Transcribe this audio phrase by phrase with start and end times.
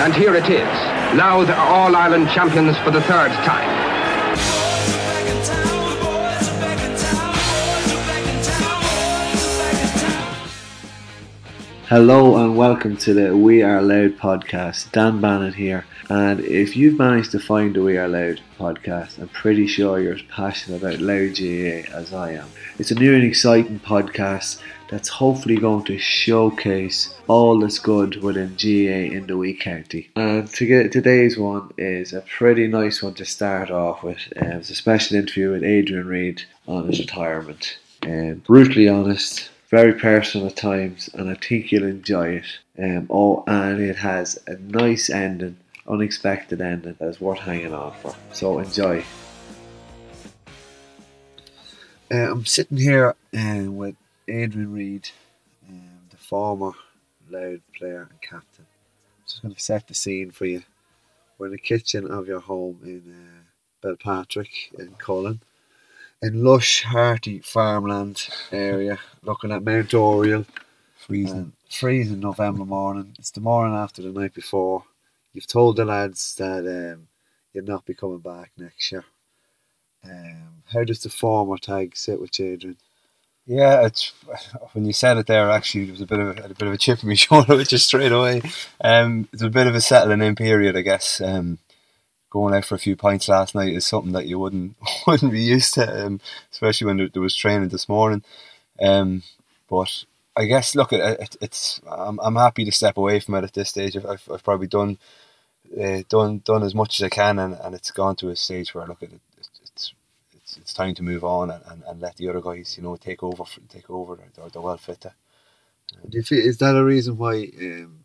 [0.00, 0.68] And here it is.
[1.18, 3.68] Louth are All-Ireland champions for the third time.
[11.88, 14.92] Hello and welcome to the We Are Louth podcast.
[14.92, 15.84] Dan Bannon here.
[16.10, 20.14] And if you've managed to find the We Are Louth podcast, I'm pretty sure you're
[20.14, 22.48] as passionate about Louth GAA as I am.
[22.78, 28.56] It's a new and exciting podcast that's hopefully going to showcase all that's good within
[28.56, 30.08] GAA in the wee county.
[30.16, 34.32] And to get today's one is a pretty nice one to start off with.
[34.40, 37.78] Um, it's a special interview with Adrian Reid on his retirement.
[38.02, 42.58] Um, brutally honest, very personal at times, and I think you'll enjoy it.
[42.78, 48.14] Um, oh, and it has a nice ending, unexpected ending that's worth hanging on for.
[48.32, 49.04] So enjoy.
[52.10, 53.96] Uh, I'm sitting here uh, with
[54.28, 55.10] Adrian Reid,
[55.68, 56.72] um, the former
[57.30, 58.66] Louth player and captain.
[58.66, 60.62] I'm Just going to set the scene for you.
[61.36, 65.40] We're in the kitchen of your home in uh, Belpatrick in Collon
[66.22, 70.46] in lush, hearty farmland area, looking at Mount Oriel.
[70.96, 71.52] Freezing.
[71.56, 73.14] Uh, freezing November morning.
[73.18, 74.84] It's the morning after the night before.
[75.38, 77.06] You've told the lads that um,
[77.52, 79.04] you'll not be coming back next year.
[80.04, 82.76] Um, how does the former tag sit with you, Adrian?
[83.46, 84.12] Yeah, it's
[84.72, 85.48] when you said it there.
[85.48, 87.54] Actually, there was a bit of a, a bit of a chip in my shoulder,
[87.54, 88.42] which is straight away.
[88.80, 91.20] Um, it's a bit of a settling in period, I guess.
[91.20, 91.60] Um,
[92.30, 94.74] going out for a few pints last night is something that you wouldn't
[95.06, 96.20] wouldn't be used to, um,
[96.50, 98.24] especially when there, there, was training this morning.
[98.82, 99.22] Um,
[99.70, 100.02] but
[100.36, 103.54] I guess look, it, it, it's I'm I'm happy to step away from it at
[103.54, 103.96] this stage.
[103.96, 104.98] I've I've, I've probably done
[105.76, 108.74] uh, done done as much as I can, and, and it's gone to a stage
[108.74, 109.94] where I look at it, it's
[110.36, 112.96] it's it's time to move on and, and, and let the other guys you know
[112.96, 114.16] take over take over.
[114.16, 115.02] They're, they're well fit.
[115.02, 115.12] To,
[116.08, 117.50] Do you feel, is that a reason why?
[117.60, 118.04] Um,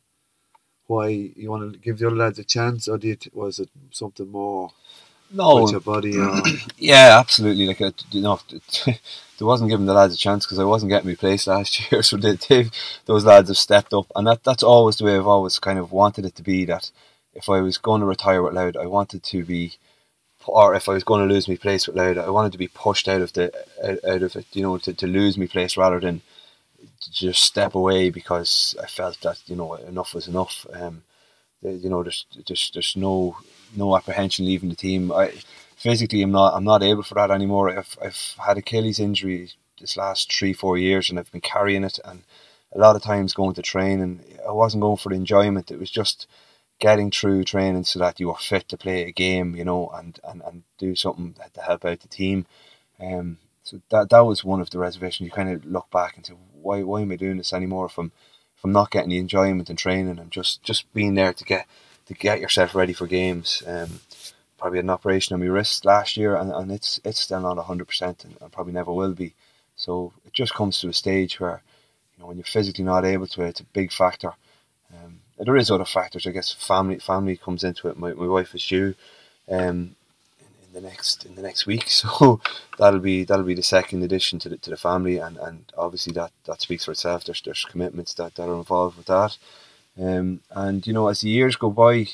[0.87, 4.29] why you want to give the other lads a chance, or did was it something
[4.29, 4.71] more?
[5.31, 6.17] No, your body.
[6.17, 6.41] Or?
[6.77, 7.65] yeah, absolutely.
[7.65, 7.79] Like
[8.11, 8.39] you know,
[8.85, 8.97] there
[9.47, 12.03] wasn't giving the lads a chance because I wasn't getting my place last year.
[12.03, 12.69] So they, they,
[13.05, 15.91] those lads have stepped up, and that that's always the way I've always kind of
[15.91, 16.65] wanted it to be.
[16.65, 16.91] That
[17.33, 19.73] if I was going to retire with Louth, I wanted to be,
[20.45, 22.67] or if I was going to lose my place with Louth, I wanted to be
[22.67, 24.45] pushed out of the out, out of it.
[24.53, 26.21] You know, to, to lose my place rather than
[27.11, 30.65] just step away because I felt that you know enough was enough.
[30.73, 31.03] Um,
[31.61, 33.37] you know, there's there's there's no
[33.75, 35.11] no apprehension leaving the team.
[35.11, 35.33] I
[35.75, 37.77] physically I'm not I'm not able for that anymore.
[37.77, 41.99] I've I've had Achilles injury this last three four years and I've been carrying it
[42.05, 42.23] and
[42.73, 45.71] a lot of times going to train and I wasn't going for enjoyment.
[45.71, 46.27] It was just
[46.83, 50.19] getting through training so that you are fit to play a game, you know, and,
[50.25, 52.45] and, and do something to help out the team.
[52.99, 55.25] Um, so that that was one of the reservations.
[55.25, 57.85] You kind of look back and say, why why am I doing this anymore?
[57.85, 58.11] If I'm
[58.57, 61.67] if I'm not getting the enjoyment and training and just just being there to get
[62.07, 63.63] to get yourself ready for games.
[63.65, 64.01] Um,
[64.57, 67.87] probably an operation on my wrist last year, and, and it's it's still not hundred
[67.87, 69.33] percent, and probably never will be.
[69.77, 71.63] So it just comes to a stage where
[72.11, 74.33] you know when you're physically not able to, it's a big factor.
[75.43, 76.51] There is other factors, I guess.
[76.51, 77.97] Family family comes into it.
[77.97, 78.95] My my wife is due.
[79.49, 79.95] Um,
[80.75, 81.87] in the next in the next week.
[81.89, 82.41] So
[82.77, 86.13] that'll be that'll be the second addition to the to the family, and, and obviously
[86.13, 87.25] that, that speaks for itself.
[87.25, 89.37] There's there's commitments that, that are involved with that,
[89.99, 92.07] um, and you know as the years go by,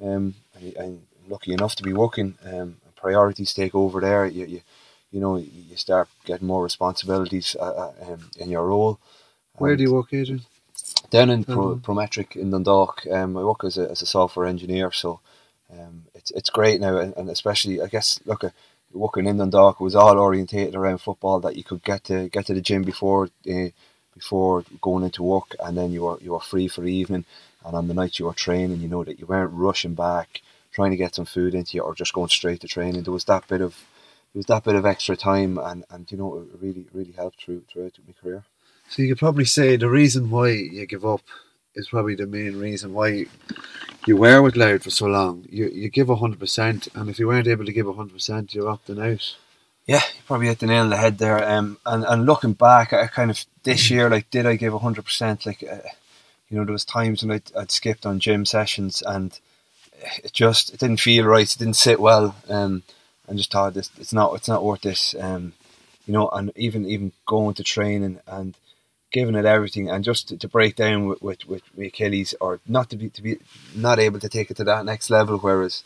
[0.00, 2.36] um, I, am lucky enough to be working.
[2.44, 4.26] Um, priorities take over there.
[4.26, 4.60] You, you
[5.12, 8.98] you know you start getting more responsibilities uh, uh um, in your role.
[9.54, 10.42] Where do you work, Adrian?
[11.10, 13.06] Down in Pro, Prometric in Dundalk.
[13.10, 15.20] Um, I work as a, as a software engineer, so
[15.72, 18.52] um, it's it's great now, and, and especially I guess look at
[18.92, 22.54] working in Dundalk was all orientated around football that you could get to get to
[22.54, 23.68] the gym before uh,
[24.14, 27.24] before going into work, and then you were you were free for the evening,
[27.64, 30.90] and on the night you were training, you know that you weren't rushing back trying
[30.90, 33.02] to get some food into you or just going straight to training.
[33.02, 33.74] There was that bit of
[34.32, 37.42] there was that bit of extra time, and, and you know it really really helped
[37.42, 38.44] through throughout my career.
[38.88, 41.22] So you could probably say the reason why you give up
[41.74, 43.26] is probably the main reason why
[44.06, 45.46] you were with Louth for so long.
[45.50, 48.64] You you give hundred percent, and if you weren't able to give hundred percent, you're
[48.64, 49.36] opting out.
[49.86, 51.46] Yeah, you probably hit the nail on the head there.
[51.48, 55.04] Um, and and looking back, I kind of this year, like, did I give hundred
[55.04, 55.46] percent?
[55.46, 55.88] Like, uh,
[56.48, 59.38] you know, there was times when I'd, I'd skipped on gym sessions, and
[60.24, 61.50] it just it didn't feel right.
[61.50, 62.34] It didn't sit well.
[62.48, 62.82] Um,
[63.26, 65.14] and just thought this it's not it's not worth this.
[65.18, 65.52] Um,
[66.06, 68.56] you know, and even even going to training and
[69.10, 72.90] giving it everything, and just to, to break down with, with, with Achilles, or not
[72.90, 73.38] to be to be
[73.74, 75.38] not able to take it to that next level.
[75.38, 75.84] Whereas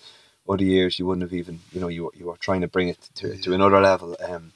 [0.49, 3.09] other years you wouldn't have even you know you you were trying to bring it
[3.17, 4.17] to to another level.
[4.23, 4.53] Um,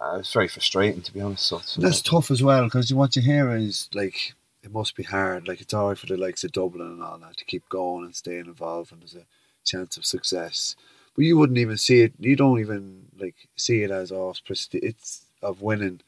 [0.00, 1.46] uh, it was very frustrating to be honest.
[1.46, 5.04] So, so That's tough as well because what you hear is like it must be
[5.04, 5.48] hard.
[5.48, 8.14] Like it's hard for the likes of Dublin and all that to keep going and
[8.14, 9.26] staying involved, and there's a
[9.64, 10.76] chance of success.
[11.14, 12.12] But you wouldn't even see it.
[12.18, 16.00] You don't even like see it as oh, it's, it's of winning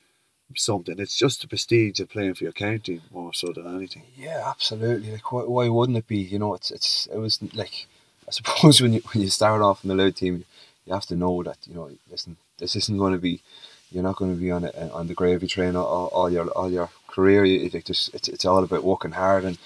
[0.56, 0.98] something.
[0.98, 4.04] It's just the prestige of playing for your county more so than anything.
[4.16, 5.12] Yeah, absolutely.
[5.12, 6.18] Like why, why wouldn't it be?
[6.18, 7.86] You know, it's it's it was like
[8.26, 10.44] I suppose when you when you start off in the Louth team,
[10.86, 13.42] you have to know that you know listen, this isn't going to be.
[13.90, 16.70] You're not going to be on it on the gravy train all, all your all
[16.70, 17.44] your career.
[17.44, 19.58] You, like just, it's it's all about working hard and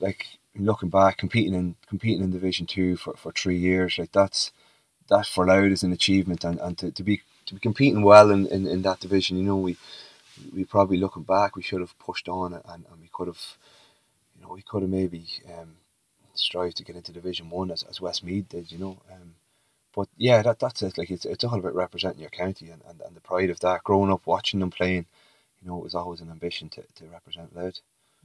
[0.00, 0.26] like
[0.56, 3.96] looking back, competing in competing in Division Two for, for three years.
[3.98, 4.50] Like that's
[5.08, 8.30] that for Louth is an achievement, and, and to, to be to be competing well
[8.30, 9.38] in, in, in that division.
[9.38, 9.76] You know, we
[10.54, 13.40] we probably looking back, we should have pushed on and, and we could have,
[14.36, 15.76] you know, we could have maybe um,
[16.34, 18.70] strived to get into Division One as, as Westmeath did.
[18.72, 18.98] You know.
[19.12, 19.34] Um,
[19.94, 20.96] but yeah, that that's it.
[20.98, 23.84] Like it's it's all about representing your county and, and, and the pride of that.
[23.84, 25.06] Growing up watching them playing,
[25.60, 27.80] you know, it was always an ambition to, to represent Louth.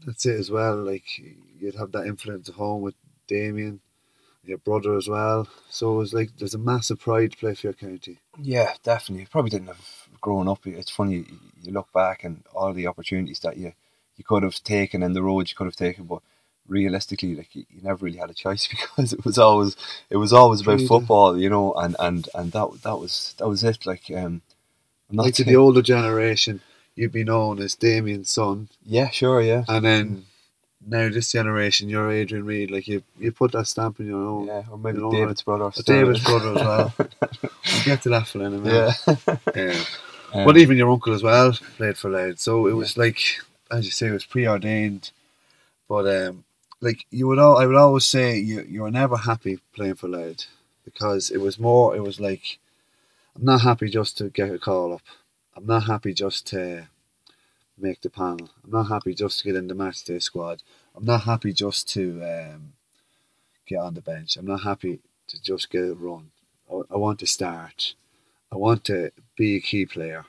[0.06, 0.76] That's it as well.
[0.78, 1.06] Like
[1.60, 2.96] you'd have that influence at home with
[3.28, 3.80] Damien,
[4.44, 5.48] your brother as well.
[5.70, 8.20] So it was like there's a massive pride to play for your county.
[8.40, 9.22] Yeah, definitely.
[9.22, 10.66] You Probably didn't have growing up.
[10.66, 11.26] It's funny
[11.62, 13.74] you look back and all the opportunities that you
[14.16, 16.22] you could have taken and the roads you could have taken, but
[16.68, 19.76] realistically, like you, you, never really had a choice because it was always
[20.10, 23.64] it was always about football, you know, and, and, and that that was that was
[23.64, 23.86] it.
[23.86, 24.42] Like um,
[25.10, 26.62] i'm like to the older generation,
[26.96, 28.70] you'd be known as Damien's son.
[28.86, 29.64] Yeah, sure, yeah.
[29.68, 30.26] And then
[30.88, 34.48] now this generation, you're Adrian Reid, Like you, you put that stamp in your own.
[34.48, 35.72] Yeah, or maybe you know, David's brother.
[35.84, 36.94] David's brother as well.
[37.00, 38.96] we'll get to that for in a minute.
[39.08, 39.38] Yeah.
[39.56, 39.84] yeah.
[40.36, 43.20] Um, but even your uncle as well played for Louth, so it was like,
[43.70, 45.12] as you say, it was preordained.
[45.88, 46.44] But um,
[46.82, 50.08] like you would all, I would always say you you were never happy playing for
[50.08, 50.48] Louth
[50.86, 51.96] because it was more.
[51.96, 52.58] It was like
[53.36, 55.02] I'm not happy just to get a call up.
[55.56, 56.88] I'm not happy just to
[57.78, 58.50] make the panel.
[58.64, 60.62] I'm not happy just to get in the match day squad.
[60.96, 62.74] I'm not happy just to um,
[63.66, 64.38] get on the bench.
[64.38, 66.32] I'm not happy to just get a run.
[66.72, 67.96] I, I want to start.
[68.52, 70.26] I want to be a key player.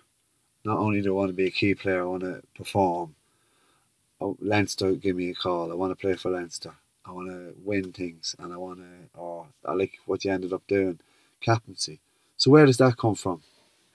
[0.64, 3.14] Not only do I want to be a key player, I want to perform
[4.20, 5.70] oh, Leinster give me a call.
[5.70, 6.72] I want to play for Leinster.
[7.04, 9.18] I want to win things, and I want to.
[9.18, 11.00] Or I like what you ended up doing,
[11.40, 12.00] captaincy.
[12.36, 13.42] So where does that come from?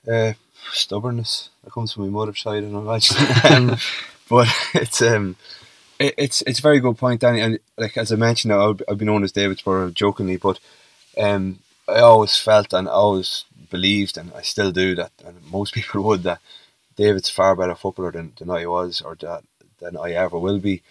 [0.08, 0.34] Uh,
[0.72, 1.50] stubbornness.
[1.64, 3.18] That comes from my mother's side, and imagine.
[3.52, 3.78] um,
[4.30, 5.36] but it's um,
[6.00, 7.42] it, it's it's a very good point, Danny.
[7.42, 10.60] And like as I mentioned, I've, I've been known as David's brother jokingly, but
[11.18, 16.04] um, I always felt and always believed, and I still do that, and most people
[16.04, 16.40] would that
[16.96, 19.44] David's far better footballer than, than I was, or that
[19.80, 20.82] than I ever will be.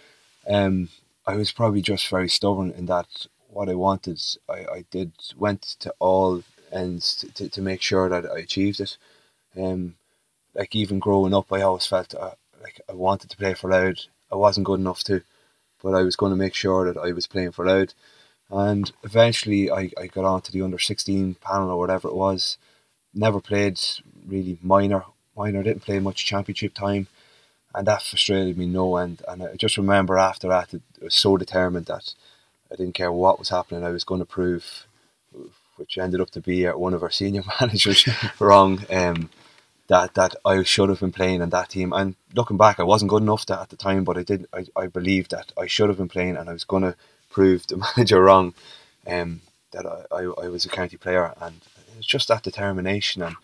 [0.49, 0.89] Um,
[1.27, 5.63] I was probably just very stubborn in that what I wanted, I, I did went
[5.81, 8.97] to all ends to, to, to make sure that I achieved it.
[9.57, 9.95] Um,
[10.55, 12.33] like even growing up, I always felt uh,
[12.63, 14.07] like I wanted to play for Louth.
[14.31, 15.23] I wasn't good enough to,
[15.83, 17.95] but I was going to make sure that I was playing for Louth.
[18.51, 22.59] And eventually, I, I got onto the under sixteen panel or whatever it was.
[23.15, 23.81] Never played
[24.27, 25.05] really minor.
[25.37, 27.07] Minor didn't play much championship time
[27.75, 29.23] and that frustrated me no end.
[29.29, 32.15] And I just remember after that, I was so determined that
[32.73, 33.85] I didn't care what was happening.
[33.85, 34.87] I was going to prove,
[35.79, 38.09] which ended up to be one of our senior managers
[38.39, 38.85] wrong.
[38.91, 39.31] Um,
[39.89, 41.93] that that I should have been playing in that team.
[41.93, 44.47] And looking back, I wasn't good enough at the time, but I did.
[44.53, 46.95] I, I believed that I should have been playing, and I was going to
[47.31, 48.55] prove the manager wrong.
[49.07, 49.41] Um,
[49.73, 51.61] that I, I, I was a county player, and
[51.97, 53.37] it's just that determination and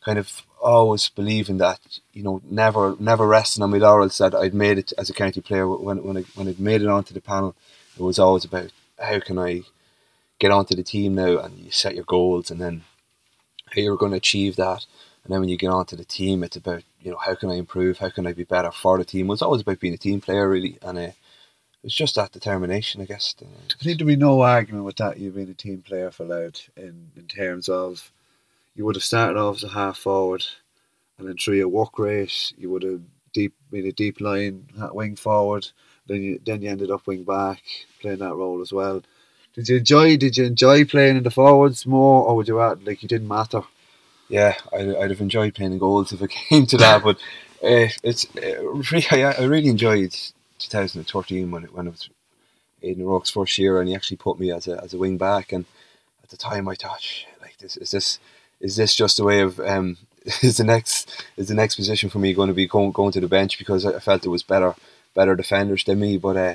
[0.00, 1.80] kind of always believing that
[2.12, 5.40] you know never never resting on my laurels that I'd made it as a county
[5.40, 7.54] player when when I when I'd made it onto the panel
[7.98, 9.62] it was always about how can I
[10.40, 12.82] get onto the team now and you set your goals and then
[13.66, 14.84] how you're going to achieve that
[15.22, 17.54] and then when you get onto the team it's about you know how can I
[17.54, 19.98] improve how can I be better for the team well, it's always about being a
[19.98, 21.10] team player really and uh,
[21.82, 23.34] it's just that determination, I guess.
[23.40, 23.44] I
[23.82, 25.18] think there'd be no argument with that.
[25.18, 28.12] You've been a team player for Louth in in terms of
[28.74, 30.44] you would have started off as a half forward,
[31.18, 33.00] and then through your work rate, you would have
[33.32, 35.68] deep been a deep line wing forward.
[36.06, 37.62] Then you then you ended up wing back,
[38.00, 39.02] playing that role as well.
[39.54, 40.16] Did you enjoy?
[40.16, 43.28] Did you enjoy playing in the forwards more, or would you add like you didn't
[43.28, 43.62] matter?
[44.28, 47.16] Yeah, I'd, I'd have enjoyed playing in goals if it came to that, but
[47.62, 50.16] uh, it's uh, I, I really enjoyed
[50.58, 52.08] 2013 when it, when it was
[52.80, 55.52] in Rock's first year, and he actually put me as a as a wing back.
[55.52, 55.64] And
[56.22, 57.02] at the time, I thought,
[57.40, 58.20] like, this is this
[58.60, 59.96] is this just a way of um,
[60.42, 63.20] is the next is the next position for me going to be going going to
[63.20, 64.76] the bench because I felt there was better
[65.12, 66.36] better defenders than me, but.
[66.36, 66.54] Uh,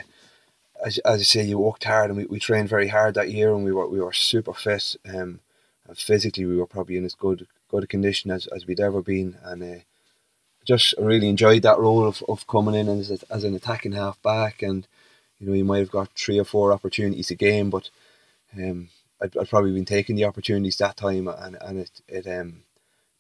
[0.84, 3.54] as, as you say, you worked hard and we, we trained very hard that year
[3.54, 4.96] and we were we were super fit.
[5.08, 5.40] Um,
[5.88, 9.02] and physically, we were probably in as good good a condition as, as we'd ever
[9.02, 9.38] been.
[9.44, 9.82] And uh,
[10.66, 14.22] just really enjoyed that role of, of coming in as, a, as an attacking half
[14.22, 14.62] back.
[14.62, 14.88] And
[15.40, 17.90] you know, you might have got three or four opportunities a game, but
[18.56, 18.90] um,
[19.22, 22.64] I'd, I'd probably been taking the opportunities that time, and and it it um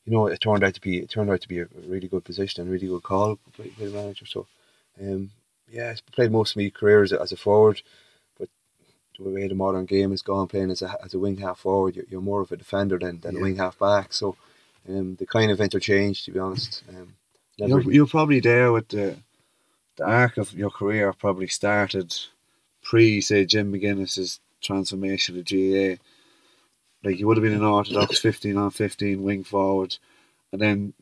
[0.05, 2.23] you know it turned out to be it turned out to be a really good
[2.23, 4.25] position and really good call by the manager.
[4.25, 4.47] So
[5.01, 5.31] um
[5.69, 7.81] yeah, I played most of my career as a, as a forward,
[8.39, 8.49] but
[9.17, 11.95] the way the modern game is gone, playing as a as a wing half forward,
[11.95, 13.39] you're, you're more of a defender than, than yeah.
[13.39, 14.13] a wing half back.
[14.13, 14.35] So
[14.87, 16.83] um, the kind of interchange, to be honest.
[16.89, 17.15] Um,
[17.57, 19.15] you're, you're probably there with the
[19.97, 22.13] the arc of your career probably started
[22.83, 26.01] pre, say, Jim McGuinness's transformation to GAA.
[27.03, 29.97] Like you would have been an orthodox 15 on 15 wing forward,
[30.51, 30.93] and then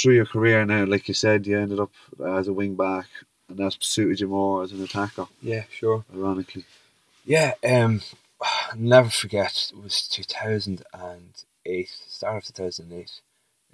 [0.00, 1.92] through your career now, like you said, you ended up
[2.24, 3.06] as a wing back,
[3.50, 5.26] and that suited you more as an attacker.
[5.42, 6.04] Yeah, sure.
[6.14, 6.64] Ironically.
[7.24, 8.00] Yeah, um,
[8.40, 9.70] I'll never forget.
[9.72, 13.10] It was 2008, start of 2008.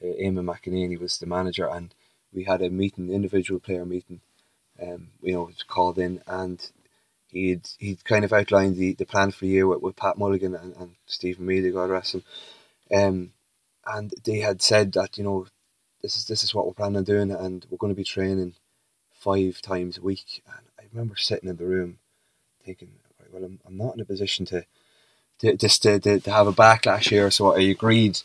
[0.02, 1.94] Uh, Eamon McEneaney was the manager, and
[2.32, 4.20] we had a meeting, individual player meeting.
[4.80, 6.70] Um, you know, called in, and
[7.28, 10.54] he'd he'd kind of outlined the, the plan for the year with, with Pat Mulligan
[10.54, 12.24] and, and Stephen Mealy, God rest him.
[12.94, 13.32] Um,
[13.86, 15.46] and they had said that you know
[16.02, 18.54] this is this is what we're planning on doing, and we're going to be training
[19.26, 20.42] five times a week.
[20.46, 21.98] And I remember sitting in the room
[22.64, 24.64] thinking, right, well, I'm, I'm not in a position to,
[25.40, 27.28] to just to, to, to, have a backlash here.
[27.32, 28.20] So I agreed,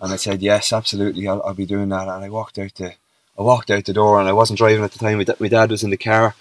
[0.00, 2.08] and I said yes, absolutely, I'll, I'll be doing that.
[2.08, 2.94] And I walked out the
[3.38, 5.16] I walked out the door, and I wasn't driving at the time.
[5.16, 6.34] My, dad was in the car,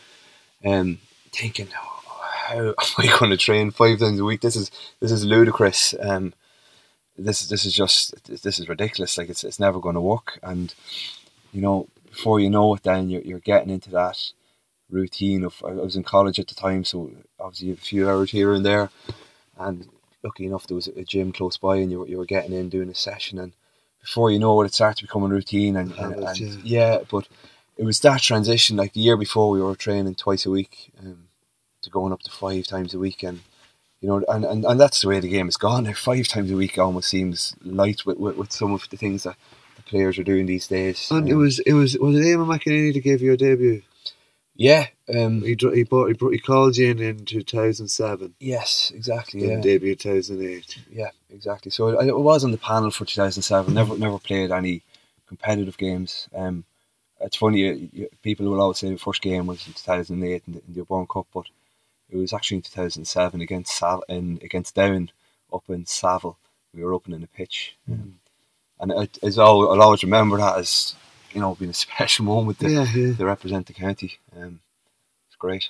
[0.66, 0.98] um,
[1.32, 2.02] thinking, oh,
[2.48, 4.42] how am I going to train five times a week?
[4.42, 5.94] This is this is ludicrous.
[6.00, 6.34] Um,
[7.18, 9.18] this this is just this is ridiculous.
[9.18, 10.40] Like it's it's never going to work.
[10.42, 10.74] And
[11.54, 11.88] you know,
[12.20, 14.34] before you know it, then you're, you're getting into that
[14.90, 15.64] routine of.
[15.66, 18.90] I was in college at the time, so obviously a few hours here and there,
[19.58, 19.88] and
[20.22, 22.68] lucky enough there was a gym close by, and you were, you were getting in
[22.68, 23.54] doing a session, and
[24.02, 26.58] before you know it, it starts becoming routine, and, and, and yeah.
[26.66, 26.98] yeah.
[27.10, 27.26] but
[27.78, 28.76] it was that transition.
[28.76, 31.30] Like the year before, we were training twice a week, um,
[31.84, 33.40] to going up to five times a week, and
[34.02, 35.86] you know, and, and, and that's the way the game has gone.
[35.86, 39.24] Now, five times a week almost seems light with, with, with some of the things
[39.24, 39.38] that
[39.90, 41.10] players are doing these days.
[41.12, 43.82] And um, it was it was was it Eamon McEneaney that gave you a debut?
[44.56, 48.36] Yeah, um, he he, brought, he, brought, he called you in in two thousand seven.
[48.40, 49.48] Yes, exactly.
[49.48, 50.78] Yeah, debut two thousand eight.
[50.92, 51.72] Yeah, exactly.
[51.72, 53.74] So I, I was on the panel for two thousand seven.
[53.74, 54.84] Never never played any
[55.28, 56.28] competitive games.
[56.36, 56.66] Um,
[57.22, 60.54] it's funny, you, you, people will always say the first game was in 2008 in
[60.54, 61.46] the, in the Cup, but
[62.10, 65.12] it was actually in 2007 against Sal- in, against Down
[65.54, 66.38] up in Saville.
[66.74, 67.76] We were opening a pitch.
[67.90, 67.94] Mm.
[67.94, 68.19] Um,
[68.80, 70.96] and it, it's all, I'll always remember that as
[71.34, 73.14] you know being a special moment to, yeah, yeah.
[73.16, 74.18] to represent the county.
[74.36, 74.62] Um,
[75.28, 75.70] it's great.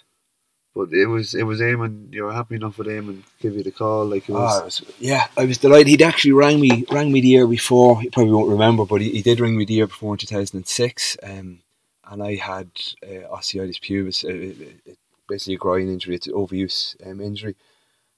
[0.75, 2.13] But it was it was Eamon.
[2.13, 4.60] You were happy enough with Eamon give you the call, like it was.
[4.62, 4.82] Oh, was.
[5.00, 5.88] Yeah, I was delighted.
[5.88, 8.00] He'd actually rang me rang me the year before.
[8.01, 10.28] He probably won't remember, but he, he did ring me the year before in two
[10.28, 11.18] thousand and six.
[11.24, 11.62] Um,
[12.10, 12.70] and I had
[13.04, 14.94] uh, osteitis pubis, uh,
[15.28, 16.16] basically a groin injury.
[16.16, 17.56] It's an overuse um, injury,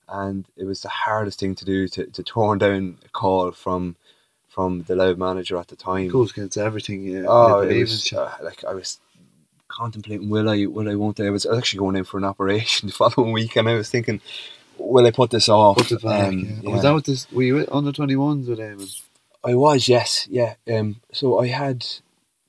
[0.10, 3.96] and it was the hardest thing to do to to turn down a call from
[4.52, 6.10] from the Louth manager at the time.
[6.10, 7.04] Goes against everything.
[7.04, 7.24] Yeah.
[7.28, 9.00] Oh, it was uh, like I was
[9.70, 11.28] contemplating will I will I won't I.
[11.28, 14.20] I was actually going in for an operation the following week, and I was thinking,
[14.78, 15.78] will I put this off?
[15.78, 16.28] Put it back.
[16.28, 16.70] Um, yeah.
[16.70, 17.32] Was that what this?
[17.32, 19.02] Were you under twenty ones with Eamon?
[19.44, 20.54] I was, yes, yeah.
[20.72, 21.84] Um, so I had,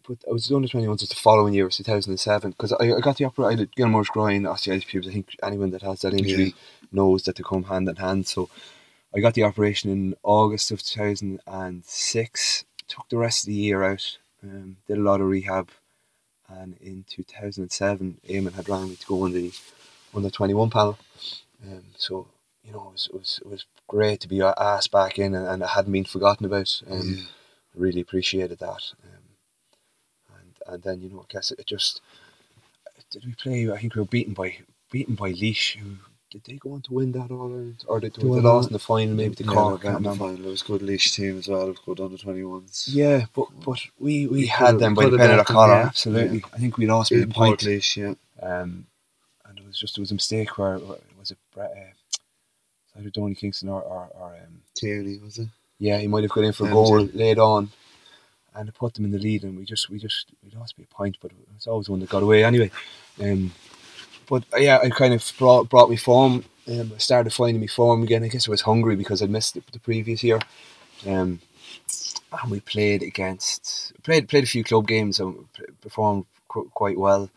[0.06, 1.08] but I was under twenty ones.
[1.08, 3.52] the following year, two thousand and seven, because I, I got the operation.
[3.52, 5.08] I did Gilmore's groin, osteitis pubis.
[5.08, 6.88] I think anyone that has that injury yeah.
[6.90, 8.26] knows that they come hand in hand.
[8.26, 8.50] So
[9.14, 12.64] I got the operation in August of 2006.
[12.88, 14.18] Took the rest of the year out.
[14.42, 15.70] Um, did a lot of rehab,
[16.48, 19.52] and in 2007, Eamon had rang me to go on the
[20.14, 20.98] the 21 panel.
[21.64, 22.26] Um, so
[22.64, 25.46] you know, it was, it was it was great to be asked back in, and,
[25.46, 26.82] and it hadn't been forgotten about.
[26.90, 27.28] Um.
[27.74, 28.92] Really appreciated that.
[29.02, 32.02] Um, and and then you know, I guess it just
[33.10, 33.70] did we play?
[33.70, 34.58] I think we were beaten by
[34.90, 35.96] beaten by Laois, who
[36.32, 38.72] did they go on to win that All Ireland, or did they, They lost in
[38.72, 39.84] the final maybe the Yeah, Cork?
[39.84, 40.24] I in can't the remember.
[40.24, 40.46] final.
[40.46, 41.62] It was a good Laois team as well.
[41.66, 42.88] It was good under twenty ones.
[42.90, 45.54] Yeah, but but we, we We had them by the could've pen of the got
[45.54, 45.74] collar.
[45.74, 45.86] yeah.
[45.86, 47.60] Absolutely, I think we lost by a point.
[47.62, 48.14] Laois, yeah.
[48.42, 48.86] Um,
[49.46, 50.78] and it was just it was a mistake where
[51.18, 55.48] was it Brett, uh, either Donie Kingston or, or, or um, Tierney was it?
[55.78, 57.70] yeah, he might have got in for a goal late on,
[58.54, 60.84] and it put them in the lead, and we just we just we lost by
[60.84, 62.70] a point, but it's always one that got away anyway.
[63.20, 63.52] Um,
[64.28, 66.44] but uh, yeah, it kind of brought brought me form.
[66.68, 68.22] Um, I started finding me form again.
[68.22, 70.38] I guess I was hungry because I missed it the previous year.
[71.06, 71.40] Um,
[72.40, 75.46] and we played against played played a few club games and
[75.80, 77.30] performed qu- quite well.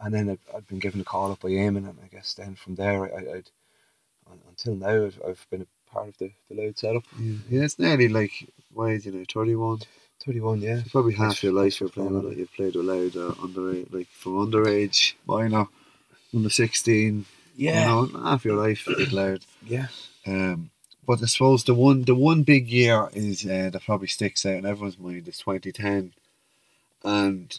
[0.00, 2.54] And then I'd, I'd been given a call up by Eamon, and I guess then
[2.54, 3.50] from there, I, I'd
[4.48, 7.04] until now I've, I've been a part of the, the Louth setup.
[7.18, 9.80] Yeah, yeah it's nearly like why is you know thirty one.
[10.24, 10.78] Thirty one, yeah.
[10.78, 12.36] It's probably half your life you're playing with.
[12.36, 15.66] You've played with Louth uh, underage, like from underage, minor,
[16.34, 17.26] under sixteen.
[17.56, 19.46] Yeah, you know, half your life Louth.
[19.66, 19.88] yeah.
[20.26, 20.70] Um,
[21.06, 24.54] but I suppose the one the one big year is uh, that probably sticks out
[24.54, 26.12] in everyone's mind is 2010,
[27.02, 27.58] and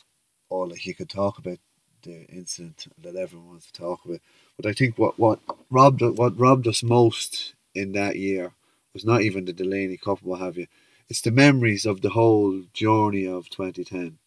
[0.49, 1.57] all like you could talk about
[2.03, 4.19] the incident that everyone wants to talk about.
[4.55, 8.53] But I think what what robbed what robbed us most in that year
[8.93, 10.67] was not even the Delaney Cup, what have you.
[11.09, 14.17] It's the memories of the whole journey of 2010.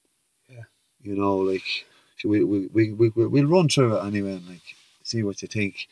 [0.49, 0.65] Yeah.
[1.01, 1.87] You know, like
[2.23, 4.63] so we we we we we- we'll run through it anyway and like
[5.05, 5.89] see what you think.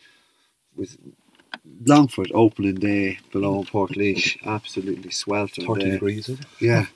[0.77, 0.97] With
[1.87, 5.93] Longford opening day below in Portlaoise, absolutely sweltering Thirty day.
[5.93, 6.29] degrees.
[6.31, 6.47] Is it?
[6.61, 6.87] Yeah.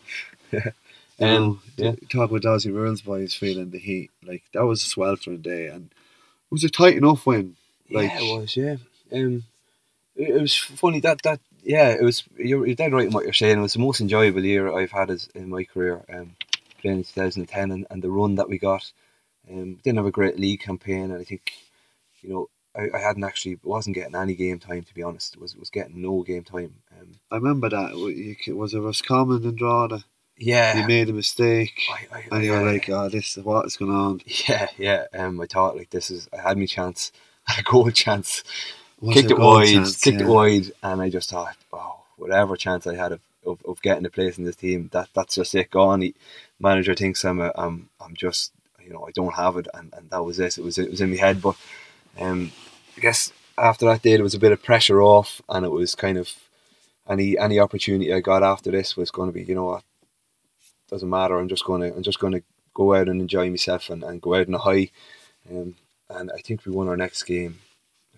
[1.18, 1.92] You know, Um, yeah.
[1.92, 4.10] t- talk about Dozzy Rules boys feeling the heat.
[4.26, 6.06] Like that was a sweltering day and it
[6.52, 7.56] was a tight enough win.
[7.90, 8.56] Like yeah, it was.
[8.56, 8.76] Yeah.
[9.12, 9.44] Um,
[10.16, 12.24] it, it was funny that that yeah, it was.
[12.38, 13.58] You're, you're dead right in what you're saying.
[13.58, 16.04] It was the most enjoyable year I've had as in my career.
[16.12, 16.36] Um,
[16.80, 18.92] playing in 2010 and, and the run that we got.
[19.50, 21.52] Um, didn't have a great league campaign, and I think
[22.22, 25.36] you know I, I hadn't actually wasn't getting any game time to be honest.
[25.38, 26.74] Was was getting no game time.
[26.98, 27.90] Um, I remember that.
[28.42, 30.04] C- Was it Roscommon and Drogheda?
[30.36, 33.44] yeah, You made a mistake I, I, and you were I- like, oh, this is
[33.44, 34.20] what is going on.
[34.48, 35.04] yeah, yeah.
[35.14, 37.12] Um, I thought like this is I had my chance,
[37.58, 38.42] a goal chance.
[39.00, 40.26] Was kicked a it wide, chance, kicked yeah.
[40.26, 44.06] it wide, and I just thought, oh, whatever chance I had of, of, of getting
[44.06, 45.70] a place in this team, that that's just it.
[45.70, 46.00] Gone.
[46.00, 46.14] He,
[46.58, 48.52] manager thinks I'm a, I'm I'm just
[48.84, 50.58] you know I don't have it, and, and that was it.
[50.58, 51.56] It was it was in my head, but
[52.20, 52.52] um,
[52.96, 55.94] I guess after that day there was a bit of pressure off, and it was
[55.94, 56.32] kind of
[57.08, 59.84] any any opportunity I got after this was going to be you know what
[60.88, 61.38] doesn't matter.
[61.38, 62.42] I'm just going to I'm just going to
[62.74, 64.90] go out and enjoy myself and, and go out on a high.
[65.50, 65.76] Um,
[66.10, 67.58] and I think we won our next game.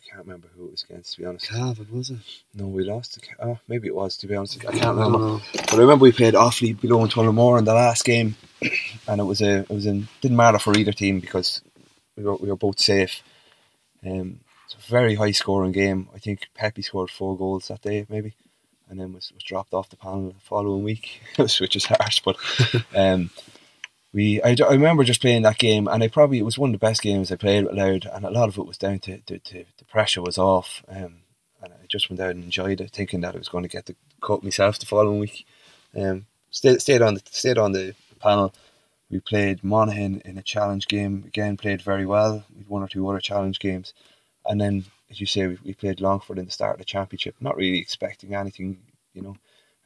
[0.06, 1.48] I can't remember who it was against, to be honest.
[1.48, 2.18] Cavan, was it?
[2.54, 3.14] No, we lost.
[3.14, 4.58] to Ca- Oh, maybe it was, to be honest.
[4.64, 5.18] I can't remember.
[5.18, 5.40] know.
[5.52, 8.36] But I remember we played Offaly below in Tullamore in the last game,
[9.08, 11.60] and it was a it was in didn't matter for either team because
[12.16, 13.22] we were we were both safe.
[14.04, 16.08] Um, it's a very high scoring game.
[16.14, 18.34] I think Pepe scored four goals that day, maybe,
[18.88, 22.20] and then was, was dropped off the panel the following week, which is harsh.
[22.24, 22.36] But
[22.94, 23.30] um,
[24.12, 26.80] we I, I remember just playing that game, and I probably it was one of
[26.80, 29.18] the best games I played with Louth, and a lot of it was down to,
[29.18, 31.18] to, to the pressure was off, um,
[31.62, 33.86] and I just went out and enjoyed it, thinking that I was going to get
[33.86, 35.46] the cut myself the following week.
[35.94, 38.54] Um, stayed stayed on the stayed on the panel.
[39.10, 42.44] We played Monaghan in a challenge game again, played very well.
[42.56, 43.92] We one or two other challenge games,
[44.44, 47.36] and then as you say, we, we played Longford in the start of the championship.
[47.40, 48.78] Not really expecting anything,
[49.14, 49.36] you know,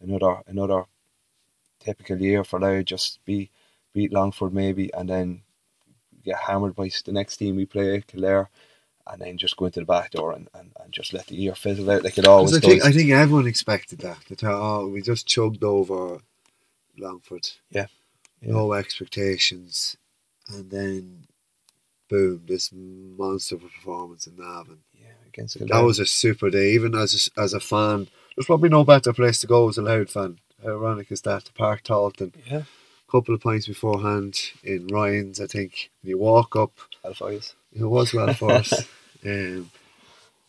[0.00, 0.84] another another
[1.80, 2.84] typical year for Louth.
[2.86, 3.50] Just be
[3.92, 5.42] beat Longford maybe, and then
[6.24, 8.48] get hammered by the next team we play, Kildare,
[9.06, 11.54] and then just go into the back door and, and, and just let the year
[11.54, 12.68] fizzle out like it always I does.
[12.70, 14.18] think I think everyone expected that.
[14.28, 16.18] They thought, oh, we just chugged over
[16.98, 17.48] Longford.
[17.70, 17.86] Yeah.
[18.42, 18.52] Yeah.
[18.52, 19.96] No expectations,
[20.48, 21.26] and then
[22.08, 24.78] boom, this monster of a performance in Navan.
[24.98, 26.72] yeah, against That was a super day.
[26.72, 29.82] Even as a, as a fan, there's probably no better place to go as a
[29.82, 30.38] Louth fan.
[30.62, 31.44] How ironic is that?
[31.44, 32.32] The Páirc Tailteann.
[32.46, 32.62] yeah,
[33.10, 35.90] couple of pints beforehand in Ryan's, I think.
[36.02, 36.72] You walk up.
[37.04, 37.54] Alphies.
[37.72, 38.72] It was well for us.
[39.24, 39.70] Um,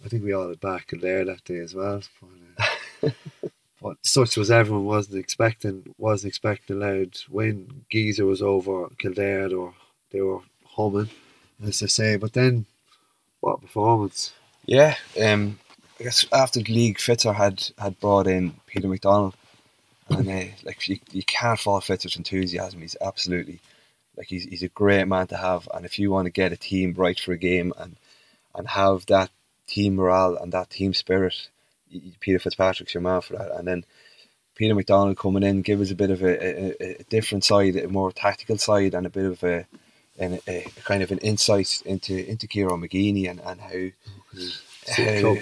[0.04, 2.02] I think we all had back in there that day as well.
[3.02, 3.10] But, uh,
[3.82, 9.56] but such was everyone wasn't expecting wasn't expecting Louth when Geezer was over Kildare they
[9.56, 9.74] were,
[10.12, 11.10] they were humming
[11.64, 12.16] as they say.
[12.16, 12.66] But then
[13.42, 14.34] what a performance.
[14.66, 15.60] Yeah, um,
[16.00, 19.36] I guess after the league, Fitzer had, had brought in Peter McDonald,
[20.12, 22.82] and uh, like you, you can't fault Fitzer's enthusiasm.
[22.82, 23.60] He's absolutely
[24.18, 26.58] like he's he's a great man to have, and if you want to get a
[26.58, 27.96] team right for a game and
[28.56, 29.30] and have that
[29.68, 31.50] team morale and that team spirit,
[31.94, 33.52] y- y- Peter Fitzpatrick's your man for that.
[33.56, 33.86] And then
[34.56, 37.88] Peter McDonald coming in, give us a bit of a, a, a- different side, a
[37.88, 39.66] more tactical side, and a bit of a
[40.20, 43.70] and a, a kind of an insight into into Kieran McGeeney and and how.
[44.84, 45.34] Sick how-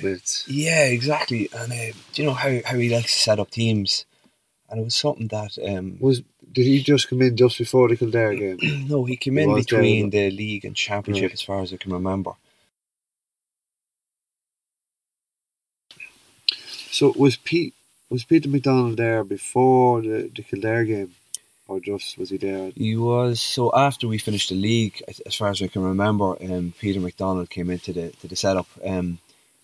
[0.48, 1.50] yeah, exactly.
[1.54, 4.06] And uh, do you know how, how he likes to set up teams?
[4.70, 7.98] And it was something that um, Was did he just come in just before the
[7.98, 8.60] Kildare game?
[8.88, 11.34] no, he came He in was there, between the league and championship, Right.
[11.34, 12.32] as far as I can remember.
[16.92, 17.74] So was Pete
[18.10, 21.14] was Peter McDonald there before the, the Kildare game,
[21.68, 22.72] or just was he there?
[22.76, 26.36] He was so after we finished the league, as, as far as I can remember,
[26.44, 28.68] um, Peter McDonald came into the to the setup.
[28.84, 29.20] Um,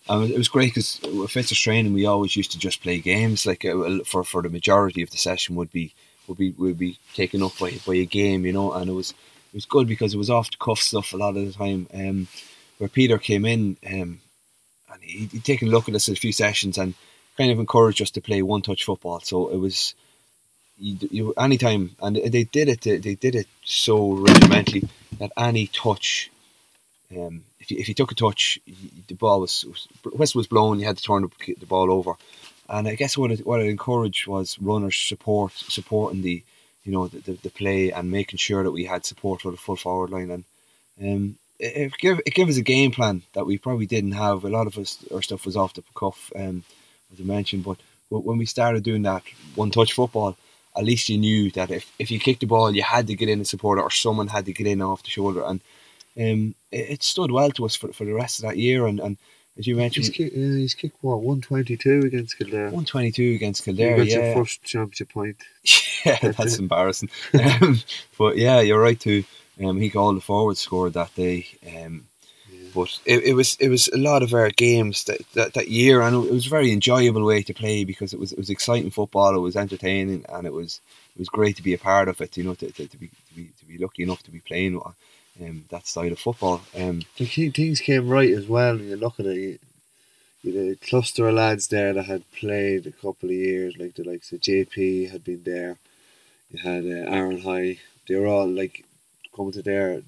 [0.08, 3.46] and it was great because with Fitz's training, we always used to just play games.
[3.46, 5.94] Like uh, for for the majority of the session would be
[6.28, 8.72] would be would be taken up by by a game, you know.
[8.72, 11.36] And it was it was good because it was off the cuff stuff a lot
[11.36, 11.88] of the time.
[11.92, 12.28] Um,
[12.78, 14.20] where Peter came in, um,
[14.92, 16.94] and he he'd taken a look at us a few sessions and
[17.36, 19.20] kind of encouraged us to play one touch football.
[19.20, 19.94] So it was
[20.78, 24.88] you, you anytime and they did it they did it so regimentally
[25.18, 26.30] that any touch
[27.12, 28.58] um, if, you, if you took a touch
[29.08, 32.14] the ball was, was whistle was blown you had to turn the, the ball over.
[32.68, 36.42] And I guess what it, what it encouraged was runners support supporting the
[36.82, 39.56] you know the, the, the play and making sure that we had support for the
[39.56, 40.30] full forward line.
[40.30, 40.44] And
[41.00, 44.44] um, it, it, gave, it gave us a game plan that we probably didn't have.
[44.44, 46.64] A lot of us our stuff was off the cuff um,
[47.12, 47.64] as I mentioned.
[47.64, 49.22] But when we started doing that
[49.54, 50.36] one touch football
[50.76, 53.28] at least you knew that if, if you kicked the ball, you had to get
[53.28, 55.42] in and support it, or someone had to get in off the shoulder.
[55.42, 55.60] And
[56.18, 58.86] um, it, it stood well to us for, for the rest of that year.
[58.86, 59.16] And, and
[59.58, 62.64] as you He's mentioned, kicked, uh, he's kicked what one twenty two against Kildare.
[62.64, 63.96] 122 against He Kildare.
[63.96, 65.36] got Yeah, your first championship point.
[66.04, 67.10] yeah, that's embarrassing.
[67.62, 67.80] um,
[68.18, 69.24] but yeah, you're right too.
[69.64, 71.46] Um, he called the forward scored that day.
[71.66, 72.06] Um,
[72.74, 76.02] but it, it was it was a lot of our games that, that, that year,
[76.02, 78.90] and it was a very enjoyable way to play because it was it was exciting
[78.90, 79.34] football.
[79.34, 80.82] It was entertaining, and it was
[81.14, 82.36] it was great to be a part of it.
[82.36, 84.78] You know, to, to, to be to be to be lucky enough to be playing
[85.42, 86.62] um, that side of football.
[86.76, 89.60] Um, The things came right as well when you look at it.
[90.42, 94.04] You, a cluster of lads there that had played a couple of years, like the
[94.04, 95.78] likes of JP had been there.
[96.50, 97.80] You had uh, Aaron Hoey.
[98.08, 98.84] They were all like
[99.34, 100.02] coming to their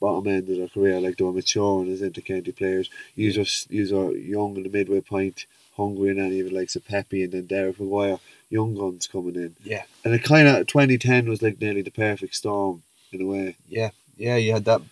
[0.00, 2.90] bottom end of their career, like they were maturing as inter-county players.
[3.14, 6.86] You just you are young in the midway point, hungry, and then even likes of
[6.86, 8.18] Pepe and then Derek Maguire,
[8.50, 9.56] young guns coming in.
[9.64, 13.56] yeah, And it kind of 2010 was like nearly the perfect storm in a way.
[13.68, 14.36] yeah, yeah.
[14.36, 14.82] You had that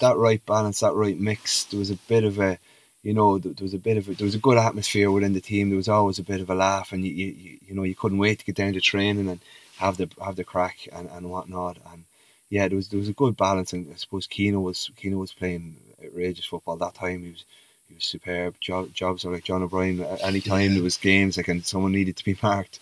[0.00, 1.64] that right balance, that right mix.
[1.64, 2.58] There was a bit of a,
[3.02, 5.40] you know, there was a bit of a, there was a good atmosphere within the
[5.40, 5.68] team.
[5.70, 8.18] There was always a bit of a laugh, and you you, you- know you couldn't
[8.18, 9.40] wait to get down to training and
[9.78, 11.78] have the have the crack and, and whatnot.
[11.92, 12.04] And
[12.50, 15.32] yeah, there was there was a good balance, and I suppose Keno was Keno was
[15.32, 17.22] playing outrageous football that time.
[17.22, 17.44] He was
[17.88, 18.56] he was superb.
[18.60, 20.00] Jo- jobs are like John O'Brien.
[20.22, 22.80] Any time there was games like and someone needed to be marked.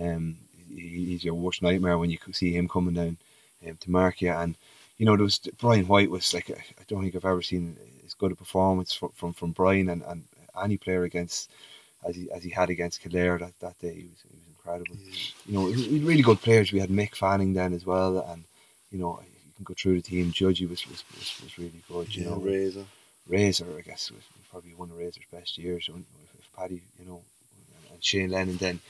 [0.00, 0.36] Um,
[0.70, 3.16] he, he's your worst nightmare when you see him coming down
[3.66, 4.30] um, to mark you.
[4.30, 4.56] And
[4.98, 8.14] you know, there was Brian White was like I don't think I've ever seen as
[8.14, 10.24] good a performance from from, from Brian and, and
[10.62, 11.50] any player against
[12.06, 13.94] as he as he had against Kildare that, that day.
[13.94, 14.96] He was he was incredible.
[15.46, 16.72] You know, we had really good players.
[16.72, 18.44] We had Mick Fanning then as well, and
[18.90, 20.32] you know you can go through the team.
[20.32, 22.14] Judgy was was, was, was really good.
[22.14, 22.84] You Yeah, know, Razor.
[23.26, 25.88] Razor, I guess, was probably one of Razor's best years.
[25.88, 26.06] When-
[26.38, 27.20] If Paddy, you know,
[27.92, 28.80] and Shane Lennon then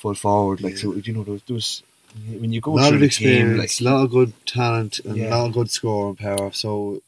[0.00, 1.82] full forward, like so, you know, there was, there was
[2.28, 4.32] when you A go lot through of the game, like experience, a lot of good
[4.46, 5.36] talent, and a Yeah.
[5.36, 6.50] lot of good scoring power.
[6.52, 7.02] So,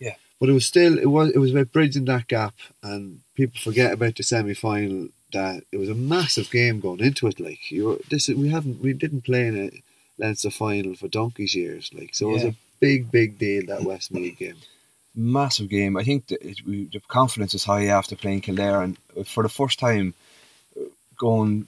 [0.00, 0.14] Yeah.
[0.40, 3.92] But it was still it was it was about bridging that gap, and people forget
[3.92, 5.08] about the semi final.
[5.32, 7.40] That it was a massive game going into it.
[7.40, 9.70] Like you, were, this we haven't we didn't play in a
[10.18, 11.90] Leinster final for donkeys years.
[11.94, 14.56] Like so, it was a big big deal that Westmeath game.
[15.14, 15.96] massive game.
[15.96, 19.48] I think that it, we, the confidence is high after playing Kildare, and for the
[19.48, 20.12] first time,
[20.78, 20.84] uh,
[21.16, 21.64] going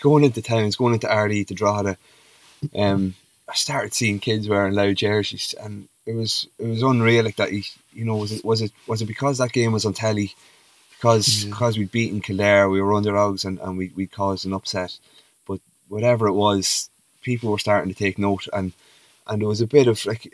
[0.00, 1.96] going into towns, going into Ardee to Drogheda,
[2.74, 3.14] um,
[3.48, 7.24] I started seeing kids wearing Louth jerseys, and it was it was unreal.
[7.24, 9.84] Like that, you, you know, was it was it was it because that game was
[9.84, 10.34] on telly,
[10.96, 11.50] because Yeah.
[11.50, 14.98] because we'd beaten Kildare, we were underdogs, and, and we we caused an upset.
[15.46, 16.88] But whatever it was,
[17.22, 18.72] people were starting to take note, and
[19.26, 20.32] and there was a bit of like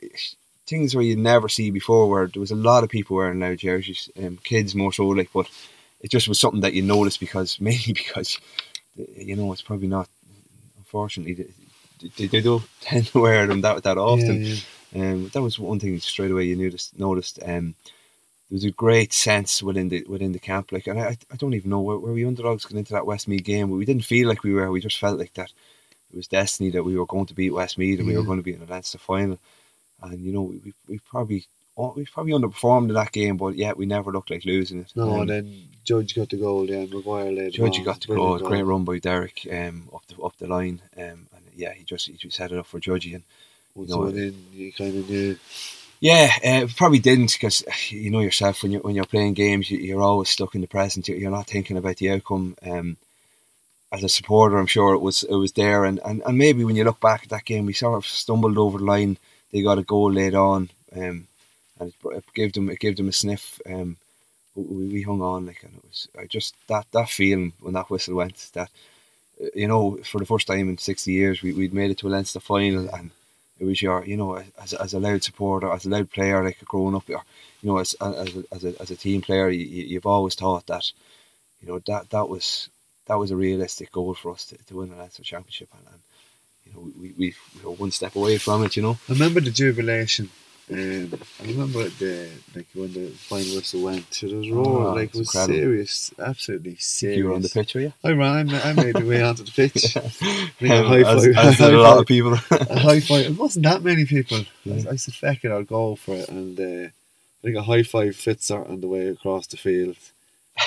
[0.66, 3.59] things where you never see before, where there was a lot of people wearing Louth
[3.59, 5.48] jerseys, um, kids more so, like, but
[6.00, 8.38] it just was something that you noticed because mainly because
[8.96, 10.09] you know it's probably not.
[10.79, 11.53] Unfortunately,
[12.00, 14.44] they, they, don't tend to wear them that that often.
[14.44, 14.57] Yeah,
[14.94, 16.98] Um, that was one thing straight away you noticed.
[16.98, 17.38] Noticed.
[17.44, 17.74] Um,
[18.48, 20.72] there was a great sense within the within the camp.
[20.72, 23.44] Like, and I, I don't even know where, where we underdogs going into that Westmeath
[23.44, 24.70] game, but we didn't feel like we were.
[24.70, 25.53] We just felt like that
[26.12, 28.42] it was destiny that we were going to beat Westmeath and we were going to
[28.42, 29.38] be in the Leinster final.
[30.03, 33.76] And you know, we we, we probably we probably underperformed in that game, but yet
[33.76, 34.92] we never looked like losing it.
[34.96, 36.70] No, Um, then Judge got the goal.
[36.70, 37.85] Yeah, Maguire it Georgie on.
[37.85, 41.26] got the goal, Brilliant great run by Derek um, up the up the line, um,
[41.35, 43.24] and yeah, he just he just set it up for Georgie and
[43.74, 45.37] Once you in, you kind of knew.
[45.98, 49.79] Yeah, uh, probably didn't because you know yourself when you're when you're playing games, you,
[49.79, 51.09] you're always stuck in the present.
[51.09, 52.57] You're, you're not thinking about the outcome.
[52.62, 52.96] Um,
[53.90, 56.76] as a supporter, I'm sure it was it was there, and, and, and maybe when
[56.76, 59.18] you look back at that game, we sort of stumbled over the line.
[59.50, 61.26] They got a goal late on, um,
[61.81, 63.61] and it, it gave them it gave them a sniff.
[63.66, 63.96] Um,
[64.62, 67.90] we, we hung on like, and it was I just that that feeling when that
[67.90, 68.51] whistle went.
[68.55, 68.70] That
[69.55, 72.11] you know, for the first time in sixty years, we we'd made it to a
[72.11, 73.11] Leinster final, and
[73.59, 76.64] it was your you know as as a Louth supporter, as a Louth player, like
[76.64, 77.18] growing up, you
[77.62, 80.90] know, as as a, as a, as a team player, you, you've always thought that
[81.61, 82.68] you know that that was
[83.07, 86.03] that was a realistic goal for us to, to win the Leinster Championship, and, and
[86.64, 88.99] you know we we we were one step away from it, you know.
[89.09, 90.31] I remember the jubilation.
[90.72, 94.22] Um, I remember the like when the final whistle went.
[94.22, 95.59] It was roar, Oh, like it was incredible.
[95.59, 97.18] serious, absolutely serious.
[97.18, 97.92] You were on the pitch, were you?
[98.04, 98.50] I ran.
[98.54, 99.96] I made the way onto the pitch.
[99.96, 102.33] A Um, high as, five- as high a lot five- of people.
[102.35, 103.26] a high five.
[103.26, 104.40] It wasn't that many people.
[104.64, 104.85] Yeah.
[104.88, 107.83] I, I said, "Feck it, I'll go for it." And uh, I think a high
[107.83, 109.96] five Fitzer on the way across the field.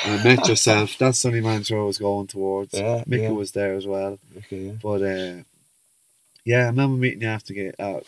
[0.06, 0.98] And I met yourself.
[1.00, 2.74] That's Sonny Mantra I was going towards.
[2.74, 3.30] Yeah, Mickey yeah.
[3.30, 4.20] was there as well.
[4.38, 4.72] okay, yeah.
[4.82, 5.44] But uh,
[6.44, 8.06] yeah, I remember meeting you after get out.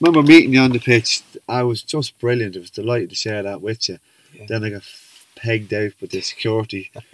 [0.00, 1.22] Remember meeting you on the pitch.
[1.48, 2.56] I was just brilliant.
[2.56, 3.98] I was delighted to share that with you.
[4.34, 4.46] Yeah.
[4.48, 4.82] Then I got
[5.36, 6.90] pegged out with the security.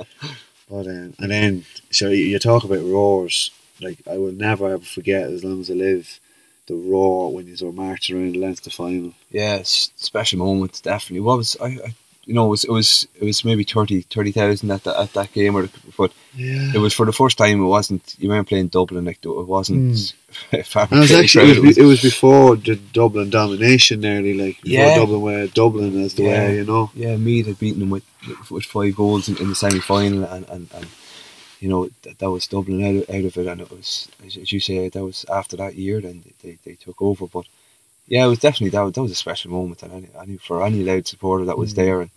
[0.68, 3.50] but um, and then so you, talk about roars.
[3.80, 6.20] Like I will never ever forget as long as I live
[6.66, 9.12] the roar when you were marching around the Leinster final.
[9.30, 11.20] yeah, it's a special moment, definitely.
[11.20, 11.94] What was I, I
[12.26, 15.32] you know, it was it was it was maybe 30 30,000 at that at that
[15.32, 16.72] game, or but Yeah.
[16.74, 17.60] it was for the first time.
[17.60, 19.98] It wasn't you weren't playing Dublin like it wasn't.
[19.98, 20.56] Hmm.
[20.76, 24.96] And it was actually it was, it was before the Dublin domination nearly like Yeah.
[24.96, 26.30] Dublin where Dublin as the Yeah.
[26.48, 26.90] way you know.
[26.94, 28.04] yeah, Meath had beaten them with
[28.50, 30.86] with five goals in, in the semi final, and, and, and
[31.60, 34.36] you know that, that was Dublin out of, out of it, and it was as,
[34.36, 37.26] as you say that was after that year then they, they, they took over.
[37.26, 37.46] But
[38.06, 40.64] yeah, it was definitely that was, that was a special moment, and any, any for
[40.64, 41.76] any Louth supporter that was Mm.
[41.76, 42.10] there, and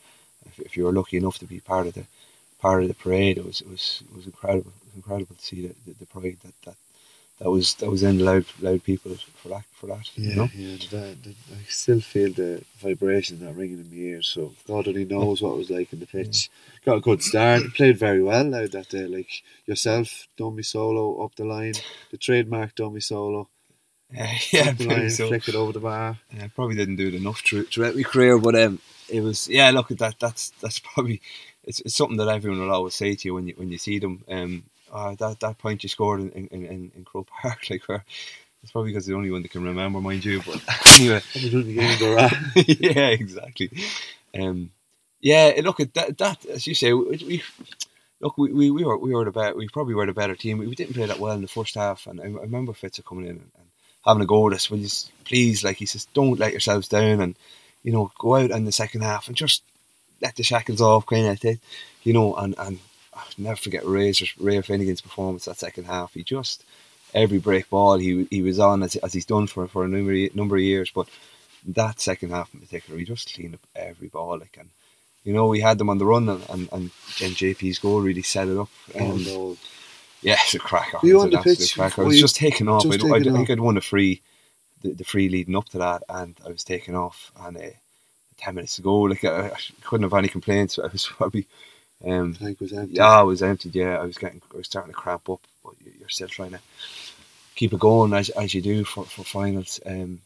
[0.45, 2.06] if, if you were lucky enough to be part of the
[2.60, 4.71] part of the parade, it was it was it was incredible.
[4.82, 6.76] It was incredible to see the, the, the pride that, that
[7.39, 10.10] that was that was in Louth Louth people for that for that.
[10.15, 10.50] Yeah, You know?
[10.56, 10.78] yeah.
[10.91, 14.28] That, that, I still feel the vibration that ringing in my ears.
[14.28, 16.50] So God only knows what it was like in the pitch.
[16.86, 17.63] Got a good start.
[17.76, 19.06] Played very well that day.
[19.06, 21.76] Like yourself, dummy solo up the line.
[22.12, 23.02] The trademark dummy me
[24.51, 25.27] yeah, up the maybe line, so.
[25.27, 26.17] flick it over the bar.
[26.41, 29.69] I probably didn't do it enough through, throughout my career, but um, it was yeah.
[29.71, 30.19] Look at that.
[30.19, 31.21] That's that's probably
[31.63, 33.99] it's, it's something that everyone will always say to you when you when you see
[33.99, 34.23] them.
[34.29, 38.05] Um, uh, that that point you scored in in, in, in Croke Park, like where
[38.63, 40.41] it's probably because the only one they can remember, mind you.
[40.41, 40.61] But
[40.99, 42.79] anyway, Probably done the game go right.
[42.79, 43.69] yeah, exactly.
[44.37, 44.71] Um,
[45.19, 46.17] yeah, look at that.
[46.17, 47.43] That as you say, we, we
[48.21, 49.55] look we, we, we were we were the better.
[49.55, 50.57] We probably were the better team.
[50.59, 53.05] We, we didn't play that well in the first half, and I, I remember Fitzer
[53.05, 53.51] coming in
[54.07, 54.69] having a go at us.
[54.69, 54.89] Will you
[55.25, 57.35] please, like he says, don't let yourselves down, and
[57.83, 59.63] you know, go out in the second half and just
[60.21, 61.59] let the shackles off, kind of thing,
[62.03, 62.35] you know.
[62.35, 62.79] And and
[63.13, 66.13] I'll never forget Ray's Ray Finnegan's performance that second half.
[66.13, 66.63] He just
[67.13, 70.13] every break ball he he was on as, as he's done for for a number
[70.13, 71.07] of, number of years, but
[71.65, 74.37] that second half in particular, he just cleaned up every ball.
[74.39, 74.69] Like and
[75.23, 76.91] you know, we had them on the run, and and, and
[77.35, 78.69] JP's goal really set it up.
[78.95, 79.57] Oh, And no.
[80.21, 80.99] Yeah, it's a cracker.
[81.01, 82.01] Were you on the pitch cracker.
[82.03, 82.84] I was just taking off.
[82.84, 83.49] just I'd, I'd, I think?
[83.49, 84.21] I'd won a free,
[84.82, 87.62] the, the free leading up to that, and I was taking off, and uh,
[88.38, 90.80] ten minutes ago, like I, I couldn't have any complaints.
[90.84, 91.47] I was probably,
[92.06, 92.95] um, Tank was empty.
[92.95, 93.75] yeah, I was emptied.
[93.75, 96.51] Yeah, I was getting, I was starting to cramp up, but you- you're still trying
[96.51, 96.60] to
[97.56, 99.80] keep it going as as you do for, for finals.
[99.86, 100.21] Um,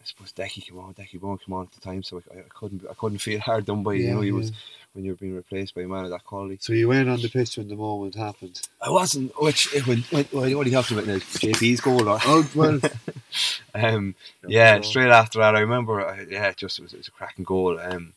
[0.00, 2.42] I suppose Decky came on, Decky Bowen came on at the time, so I, I
[2.48, 4.02] couldn't, I couldn't feel hard done by you.
[4.02, 4.34] Yeah, you know, he yeah.
[4.34, 4.52] was
[4.94, 6.58] when you were being replaced by a man of that quality.
[6.60, 8.60] So you went on the pitch when the moment happened.
[8.80, 9.32] I wasn't.
[9.40, 11.16] Which when, when, what are you talking about now?
[11.16, 12.18] JP's goal or?
[12.24, 12.80] Oh well.
[13.74, 14.14] um,
[14.46, 14.82] yeah, goal.
[14.82, 16.00] straight after that, I remember.
[16.00, 17.78] uh, Yeah, it just it was, it was a cracking goal.
[17.78, 18.14] Um,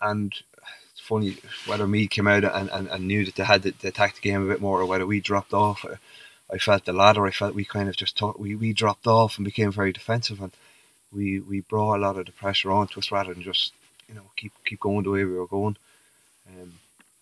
[0.00, 0.32] and
[0.92, 1.36] it's funny
[1.66, 4.20] whether me came out and, and, and knew that they had to, to attack the
[4.22, 5.84] game a bit more, or whether we dropped off.
[5.84, 5.96] I,
[6.50, 7.26] I felt the latter.
[7.26, 10.40] I felt we kind of just thought we, we dropped off and became very defensive,
[10.40, 10.52] and
[11.12, 13.72] we we brought a lot of the pressure onto us rather than just
[14.08, 15.76] you know keep keep going the way we were going.
[16.48, 16.72] Um,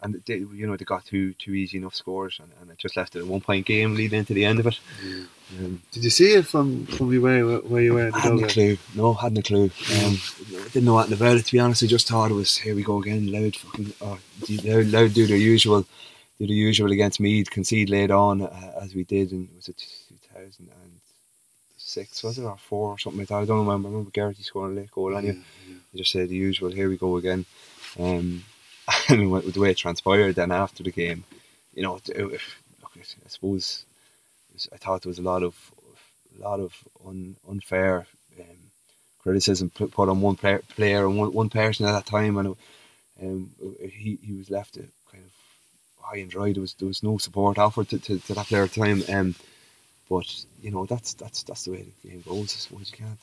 [0.02, 2.96] and they, you know they got two two easy enough scores, and, and it just
[2.96, 4.78] left it a one point game leading into the end of it.
[5.58, 8.48] Um, Did you see it from from you where where you were in hadn't a
[8.48, 8.76] clue.
[8.94, 9.70] No, hadn't a clue.
[10.04, 10.16] Um,
[10.72, 11.82] didn't know anything about it to be honest.
[11.82, 13.32] I just thought it was here we go again.
[13.32, 14.18] Louth, fucking, oh,
[14.64, 15.86] Louth, Louth do their usual,
[16.38, 17.50] do the usual against Meath.
[17.50, 20.85] Concede late on uh, as we did, and was it two thousand and
[21.96, 22.22] six?
[22.22, 23.42] Was it or four or something like that?
[23.42, 23.88] I don't remember.
[23.88, 25.16] I remember Geraghty scoring a late goal.
[25.16, 25.38] Anyway,
[25.92, 26.70] I just said the usual.
[26.70, 27.44] Here we go again.
[27.98, 28.44] Um,
[29.08, 31.24] and with the way it transpired, then after the game,
[31.74, 32.40] you know, it, it,
[32.82, 33.84] look, I suppose
[34.52, 35.54] was- I thought there was a lot of
[36.38, 36.72] a lot of
[37.06, 38.06] un, unfair
[38.40, 38.56] um,
[39.22, 42.56] criticism put, put on one player, player and one, one person at that time, and
[43.22, 44.74] um, he he was left
[45.10, 45.32] kind of
[46.04, 46.52] high and dry.
[46.52, 49.02] There was there was no support offered to, to, to that player at the time.
[49.14, 49.34] Um,
[50.08, 52.54] but you know that's that's that's the way the game goes.
[52.54, 53.18] I suppose you can't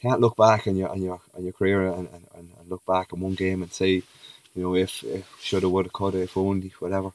[0.00, 3.12] can't look back on your on your on your career and, and, and look back
[3.12, 4.02] on one game and say,
[4.54, 7.12] you know, if, if shoulda, woulda, coulda, if only, whatever.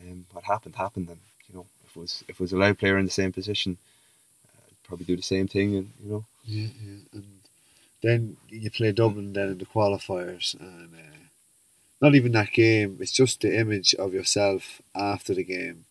[0.00, 2.78] Um, what happened happened, and you know, if it was if it was a Louth
[2.78, 3.76] player in the same position,
[4.84, 6.24] probably do the same thing, and you know.
[6.44, 6.98] Yeah, yeah.
[7.12, 7.40] And
[8.02, 11.18] then you play Dublin then in the qualifiers, and uh,
[12.00, 12.98] not even that game.
[13.00, 15.84] It's just the image of yourself after the game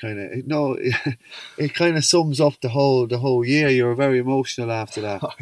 [0.00, 1.18] kind of no, it,
[1.58, 3.68] it kind of sums up the whole the whole year.
[3.68, 5.22] You were very emotional after that.
[5.24, 5.32] Oh,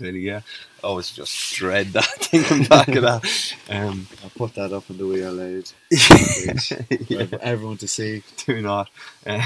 [0.00, 0.40] really, yeah.
[0.82, 3.54] I always just dread that thinking back of that.
[3.68, 7.26] Um, I'll put that up in the Are Louth yeah.
[7.26, 8.22] for everyone to see.
[8.46, 8.88] Do not.
[9.26, 9.42] Um,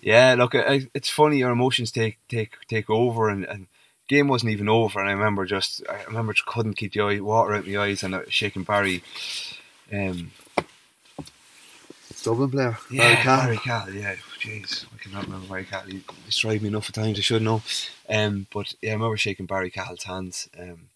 [0.00, 1.38] yeah, look, it, it's funny.
[1.38, 3.66] Your emotions take take take over, and, and
[4.08, 5.00] game wasn't even over.
[5.00, 7.78] And I remember just, I remember just couldn't keep the eye, water out of my
[7.78, 9.02] eyes, and uh, shaking Barry.
[9.92, 10.32] Um,
[12.22, 12.76] Dublin player.
[12.90, 13.94] Yeah, Barry Cahill.
[13.94, 15.90] Yeah, jeez, I cannot remember Barry Cahill.
[15.90, 17.18] He destroyed me enough of times.
[17.18, 17.62] I should know.
[18.08, 20.88] Um, but yeah, I remember shaking Barry Cahill's hands um,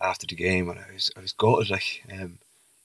[0.00, 2.38] after the game, and I was I was gutted, like um,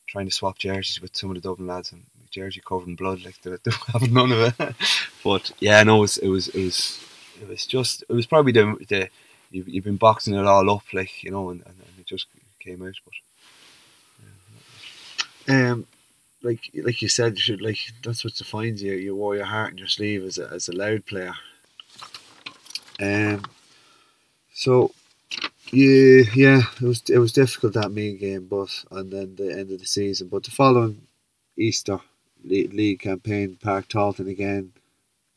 [0.08, 3.24] trying to swap jerseys with some of the Dublin lads, and jersey covered in blood,
[3.24, 4.76] like they don't have none of it.
[5.24, 7.00] but yeah, no, it was it was it was
[7.42, 9.10] it was just it was probably the the
[9.52, 12.28] you've, you've been boxing it all up, like you know, and, and, and it just
[12.60, 12.96] came out.
[13.06, 13.14] But
[15.48, 15.72] yeah.
[15.72, 15.88] um
[16.44, 18.94] like like you said, you should like that's what defines you.
[18.94, 21.34] You wore your heart on your sleeve as a as a Louth player.
[23.00, 23.44] Um.
[24.54, 24.92] So,
[25.72, 29.72] yeah, yeah, it was it was difficult that main game, but and then the end
[29.72, 30.30] of the season.
[30.30, 31.04] But the following
[31.56, 32.00] Easter
[32.44, 34.74] league campaign, Páirc Tailteann again.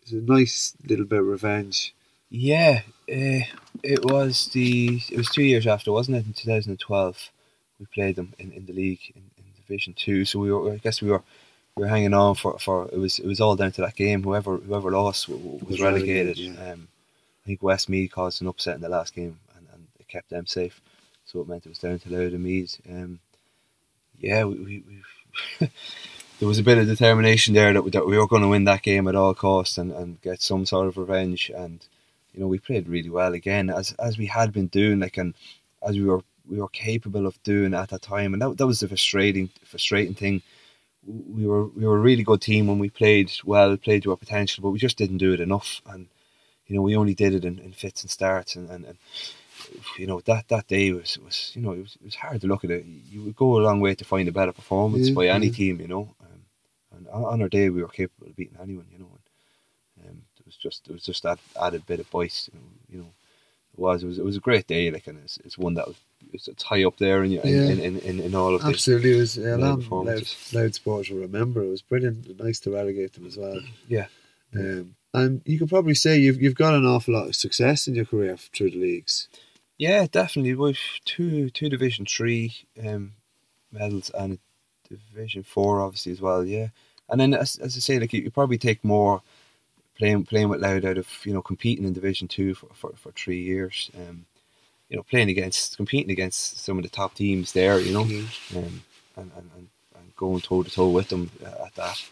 [0.03, 1.95] It's a nice little bit of revenge.
[2.31, 3.45] Yeah, uh,
[3.83, 6.27] it was the it was two years after, wasn't it?
[6.27, 7.31] In two thousand and twelve,
[7.79, 9.23] we played them in, in the league in,
[9.71, 10.25] Division Two.
[10.25, 11.23] So we were, I guess, we were
[11.77, 14.23] we were hanging on for, for it was it was all down to that game.
[14.23, 16.39] Whoever whoever lost was, was relegated.
[16.39, 16.73] relegated yeah.
[16.73, 16.89] um,
[17.45, 20.47] I think Westmeath caused an upset in the last game, and, and it kept them
[20.47, 20.81] safe.
[21.25, 22.81] So it meant it was down to Louth and Meath.
[22.89, 23.21] Um,
[24.19, 24.83] yeah, we, we,
[25.61, 25.69] we
[26.39, 28.65] there was a bit of determination there that we, that we were going to win
[28.65, 31.51] that game at all costs and, and get some sort of revenge.
[31.55, 31.87] And
[32.35, 34.99] you know, we played really well again as as we had been doing.
[34.99, 35.35] Like and
[35.87, 38.81] as we were we were capable of doing at that time, and that that was
[38.81, 40.43] the frustrating frustrating thing.
[41.07, 44.17] We were we were a really good team when we played well, played to our
[44.17, 45.81] potential, but we just didn't do it enough.
[45.87, 46.09] And
[46.67, 48.99] you know, we only did it in, in fits and starts, and, and, and
[49.97, 52.47] you know that that day was was you know it was, it was hard to
[52.47, 52.85] look at it.
[52.85, 55.53] You would go a long way to find a better performance yeah, by any yeah.
[55.53, 56.15] team, you know.
[56.21, 56.41] Um,
[56.97, 59.11] and on our day, we were capable of beating anyone, you know.
[60.03, 62.67] And um, it was just it was just that added bit of bite, you know.
[62.89, 63.13] You know
[63.73, 65.87] it was it was it was a great day, like, and it's, it's one that
[65.87, 65.97] was
[66.33, 67.47] it's, it's high up there in, yeah.
[67.47, 71.63] in, in, in, in, all of Absolutely, it was yeah, Louth, Louth sports will remember.
[71.63, 73.61] It was brilliant, nice to relegate them as well.
[73.89, 74.07] Yeah,
[74.55, 77.95] um, and you could probably say you've you've got an awful lot of success in
[77.95, 79.29] your career through the leagues.
[79.79, 80.55] Yeah, definitely.
[80.55, 82.55] With two two Division Three
[82.85, 83.13] um,
[83.73, 84.39] medals and
[84.89, 86.45] Division Four, obviously as well.
[86.45, 86.69] Yeah,
[87.09, 89.23] and then as, as I say, like you, you probably take more
[89.97, 93.13] playing playing with Louth out of you know competing in Division Two for, for, for
[93.13, 93.91] three years.
[93.97, 94.27] Um,
[94.91, 98.59] you know, playing against, competing against some of the top teams there, you know, mm-hmm.
[98.59, 98.83] um,
[99.17, 102.03] and, and, and, and going toe to toe with them uh, at that.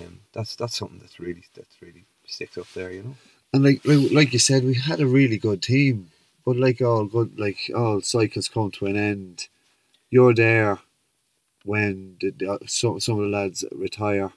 [0.00, 3.16] Um, that's that's something that's really that's really sticks up there, you know.
[3.54, 6.10] And like like you said, we had a really good team,
[6.44, 9.48] but like all good, like all cycles come to an end.
[10.10, 10.78] You're there
[11.64, 14.30] when the, the, some some of the lads retire,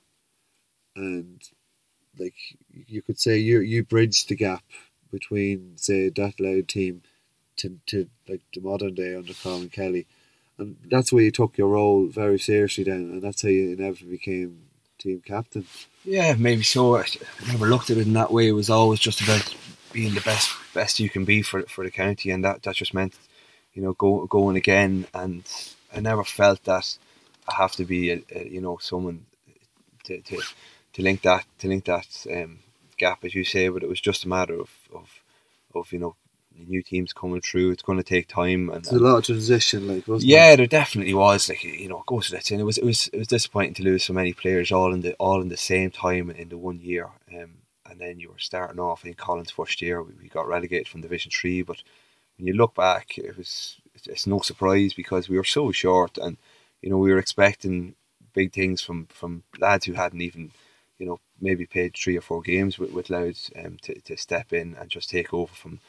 [0.96, 1.42] and
[2.18, 2.36] like
[2.70, 4.64] you could say you you bridged the gap
[5.12, 7.02] between say that Louth team
[7.62, 10.06] to, to like the modern day under Colin Kelly.
[10.58, 14.18] And that's where you took your role very seriously then, and that's how you inevitably
[14.18, 14.62] became
[15.00, 15.66] team captain.
[16.06, 16.98] Yeah, maybe so.
[16.98, 17.06] I
[17.48, 18.48] never looked at it in that way.
[18.48, 19.56] It was always just about
[19.92, 22.94] being the best best you can be for for the county, and that, that just
[22.94, 23.16] meant,
[23.74, 25.08] you know, go, going again.
[25.14, 25.44] And
[25.96, 26.98] I never felt that
[27.48, 29.26] I have to be, a, a, you know, someone
[30.06, 30.42] to, to
[30.94, 32.60] to link that to link that um,
[32.98, 33.70] gap, as you say.
[33.70, 35.10] But it was just a matter of of,
[35.74, 36.16] of you know
[36.58, 37.72] new teams coming through.
[37.72, 38.70] It's going to take time.
[38.70, 40.58] And there's a lot of transition, like yeah, there?
[40.58, 41.50] there definitely was.
[41.50, 42.52] Like you know, it goes to that.
[42.52, 45.02] And it was it was it was disappointing to lose so many players all in
[45.02, 47.10] the all in the same time in the one year.
[47.34, 47.58] Um,
[47.90, 50.02] and then you were starting off in Colin's first year.
[50.02, 51.82] We, we got relegated from Division Three, but
[52.38, 56.38] when you look back, it was it's no surprise because we were so short, and
[56.82, 57.96] you know we were expecting
[58.34, 60.52] big things from from lads who hadn't even
[61.02, 64.54] you know, maybe played three or four games with, with Louth um, to, to step
[64.54, 65.80] in and just take over from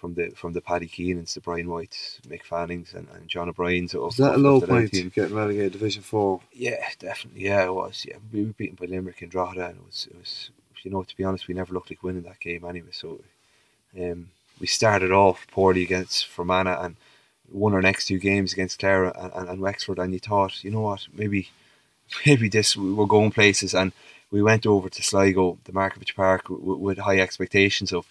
[0.00, 3.94] from the from the Paddy Keenans, the Brian Whites, Mick Fannings, and, and John O'Brien's.
[3.94, 5.12] Was that a low point team.
[5.14, 6.40] getting relegated Division Four?
[6.52, 7.42] Yeah, definitely.
[7.42, 8.06] Yeah, it was.
[8.08, 10.50] Yeah, we were beaten by Limerick and Drogheda, and it was it was.
[10.82, 12.88] You know, to be honest, we never looked like winning that game anyway.
[12.92, 13.20] So,
[14.00, 16.96] um, we started off poorly against Fermanagh and
[17.52, 20.70] won our next two games against Clare and, and, and Wexford, and you thought, you
[20.70, 21.50] know what, maybe
[22.26, 23.92] maybe this we're going places, and
[24.30, 28.06] we went over to Sligo, the Markievicz Park, with, with high expectations of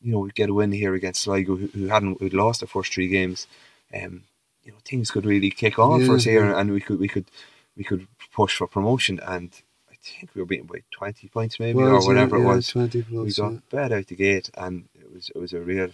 [0.00, 2.68] you know, we get a win here against Sligo, who, who hadn't who'd lost their
[2.68, 3.46] first three games.
[3.94, 4.24] Um,
[4.64, 6.58] you know, things could really kick on yeah, for us here, yeah.
[6.58, 7.26] and we could we could
[7.76, 9.20] we could push for promotion.
[9.22, 9.50] And
[9.90, 12.68] I think we were beaten by twenty points, maybe well, or whatever yeah, it was.
[12.68, 15.90] Twenty plus, we got bad out the gate, and it was it was a real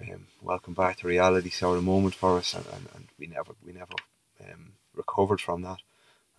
[0.00, 3.52] um, welcome back to reality sort of moment for us, and, and, and we never
[3.64, 3.94] we never
[4.40, 5.78] um, recovered from that,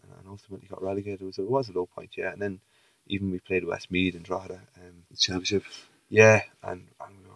[0.03, 1.21] and, and, ultimately got relegated.
[1.21, 2.59] It was it was a low point, yeah, and then
[3.07, 5.63] even we played Westmeath and Drogheda, um, the championship
[6.10, 7.36] yeah, and, and we were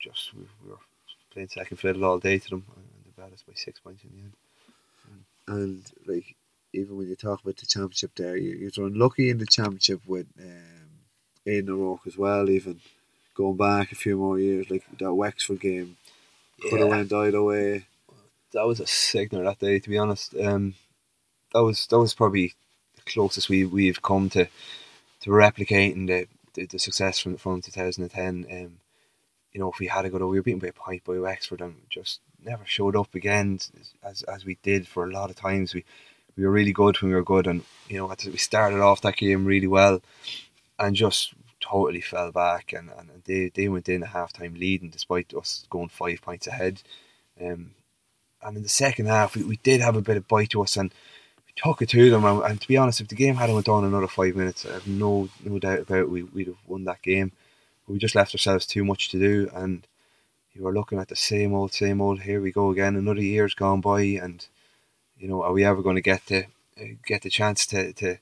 [0.00, 0.78] just we, we were
[1.32, 4.10] playing second fiddle all day to them, and they beat us by six points in
[4.10, 4.32] the end.
[5.46, 6.36] And, and like
[6.72, 10.26] even when you talk about the championship, there you, you're unlucky in the championship with
[10.40, 10.90] um,
[11.46, 12.48] Aidan O'Rourke as well.
[12.50, 12.80] Even
[13.34, 15.96] going back a few more years, like that Wexford game
[16.60, 17.86] could have went either way.
[18.52, 20.34] That was a signal that day, to be honest.
[20.34, 20.74] Um,
[21.52, 22.54] that was that was probably
[22.96, 24.46] the closest we we've come to
[25.20, 28.46] to replicating the the, the success from from 2010.
[28.50, 28.78] Um,
[29.52, 31.60] you know, if we had a good, we were beaten by a point by Wexford
[31.60, 33.58] and just never showed up again
[34.02, 35.74] as as we did for a lot of times.
[35.74, 35.84] We
[36.36, 39.16] we were really good when we were good, and you know, we started off that
[39.16, 40.00] game really well,
[40.78, 42.72] and just totally fell back.
[42.72, 46.46] And, and they they went in a half time leading despite us going five points
[46.46, 46.82] ahead.
[47.40, 47.72] Um,
[48.42, 50.76] and in the second half, we, we did have a bit of bite to us,
[50.76, 50.92] and
[51.62, 52.24] took it to them.
[52.24, 54.72] And, and, to be honest, if the game hadn't went on another five minutes, I
[54.74, 57.32] have no no doubt about it, we, we'd have won that game.
[57.86, 59.86] But we just left ourselves too much to do, and
[60.52, 62.20] you were looking at the same old, same old.
[62.20, 62.96] Here we go again.
[62.96, 64.46] Another year's gone by, and
[65.18, 66.46] you know, are we ever going to get the
[67.06, 68.16] get the chance to, to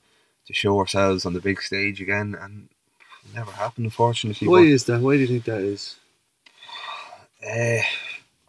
[0.45, 2.35] to show ourselves on the big stage again?
[2.39, 2.69] And
[3.33, 4.47] never happened, unfortunately.
[4.47, 5.01] Why but, is that?
[5.01, 5.95] Why do you think that is?
[7.45, 7.81] Uh,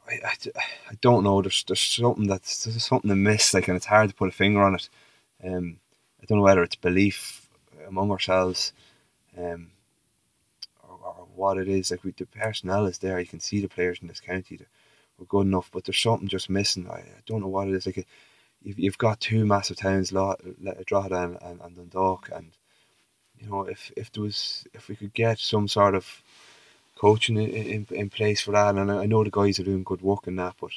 [0.09, 1.43] I, I, I don't know.
[1.43, 4.63] There's there's something that's there's something amiss, like, and it's hard to put a finger
[4.63, 4.89] on it.
[5.45, 5.79] Um,
[6.23, 7.49] I don't know whether it's belief
[7.87, 8.73] among ourselves,
[9.37, 9.71] um,
[10.83, 11.91] or, or what it is.
[11.91, 13.21] Like, we, the personnel is there.
[13.21, 14.59] You can see the players in this county.
[15.19, 16.89] We're good enough, but there's something just missing.
[16.89, 17.87] I, I don't know what it is.
[17.87, 18.07] Like,
[18.63, 22.53] you've, you've got two massive towns, Drogheda and, and, and Dundalk, and
[23.39, 26.23] you know, if if there was, if we could get some sort of
[26.99, 28.75] coaching in, in, in place for that.
[28.75, 30.73] And I know the guys are doing good work in that, but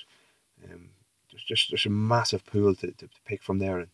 [0.64, 0.90] um,
[1.32, 3.80] there's just there's a massive pool to, to, to, pick from there.
[3.80, 3.90] And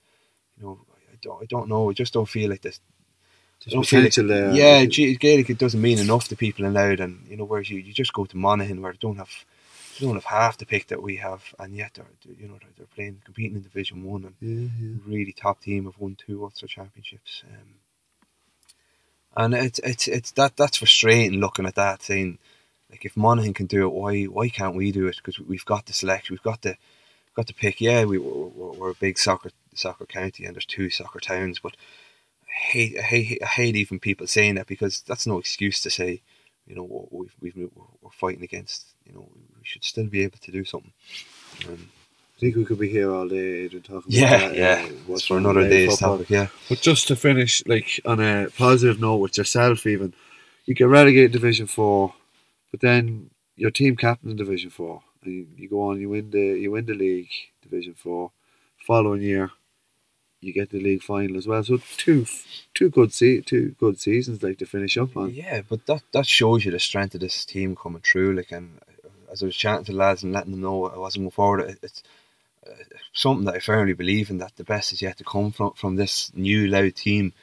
[0.57, 0.79] you know,
[1.11, 1.89] I don't I don't know.
[1.89, 2.79] I just don't feel like this.
[3.65, 3.73] There's
[4.27, 4.51] like, there.
[4.51, 7.79] Yeah, Gaelic it doesn't mean enough to people in Louth, and you know, whereas you,
[7.79, 9.31] you just go to Monaghan where they don't have
[9.99, 12.05] they don't have half the pick that we have, and yet they're,
[12.37, 14.97] you know they're, they're playing competing in Division One and yeah, yeah.
[15.05, 17.43] really top team have won two Ulster championships.
[17.47, 17.73] Um,
[19.37, 22.39] and it's it's it's that that's frustrating looking at that saying
[22.89, 25.17] like if Monaghan can do it, why why can't we do it?
[25.17, 26.77] Because we've got the selection, we've got the
[27.35, 27.81] got the pick.
[27.81, 31.59] Yeah, we we're, we're, a big soccer soccer county, and there's two soccer towns.
[31.59, 31.75] But
[32.43, 35.89] I hate I hate I hate even people saying that because that's no excuse to
[35.89, 36.21] say,
[36.65, 37.69] you know, we've we've
[38.01, 38.87] we're fighting against.
[39.05, 40.93] You know, we should still be able to do something.
[41.67, 41.89] Um,
[42.37, 44.89] I think we could be here all day and talking yeah, about that, yeah.
[45.11, 46.49] Uh, for another day's topic, yeah.
[46.69, 50.13] But just to finish, like on a positive note with yourself, even
[50.65, 52.13] you get relegated Division Four,
[52.69, 56.29] but then your team captain in Division Four, and you, you go on, you win
[56.29, 57.31] the you win the league
[57.63, 58.31] Division Four.
[58.85, 59.49] Following year,
[60.39, 61.63] you get the league final as well.
[61.63, 62.27] So two
[62.75, 65.33] two good se- two good seasons like to finish up on.
[65.33, 68.35] Yeah, but that that shows you the strength of this team coming through.
[68.35, 68.79] Like, and
[69.31, 71.61] as I was chatting to the lads and letting them know I wasn't going forward,
[71.61, 72.03] it, it's
[73.13, 75.95] something that I firmly believe in that the best is yet to come from from
[75.95, 77.33] this new Louth team.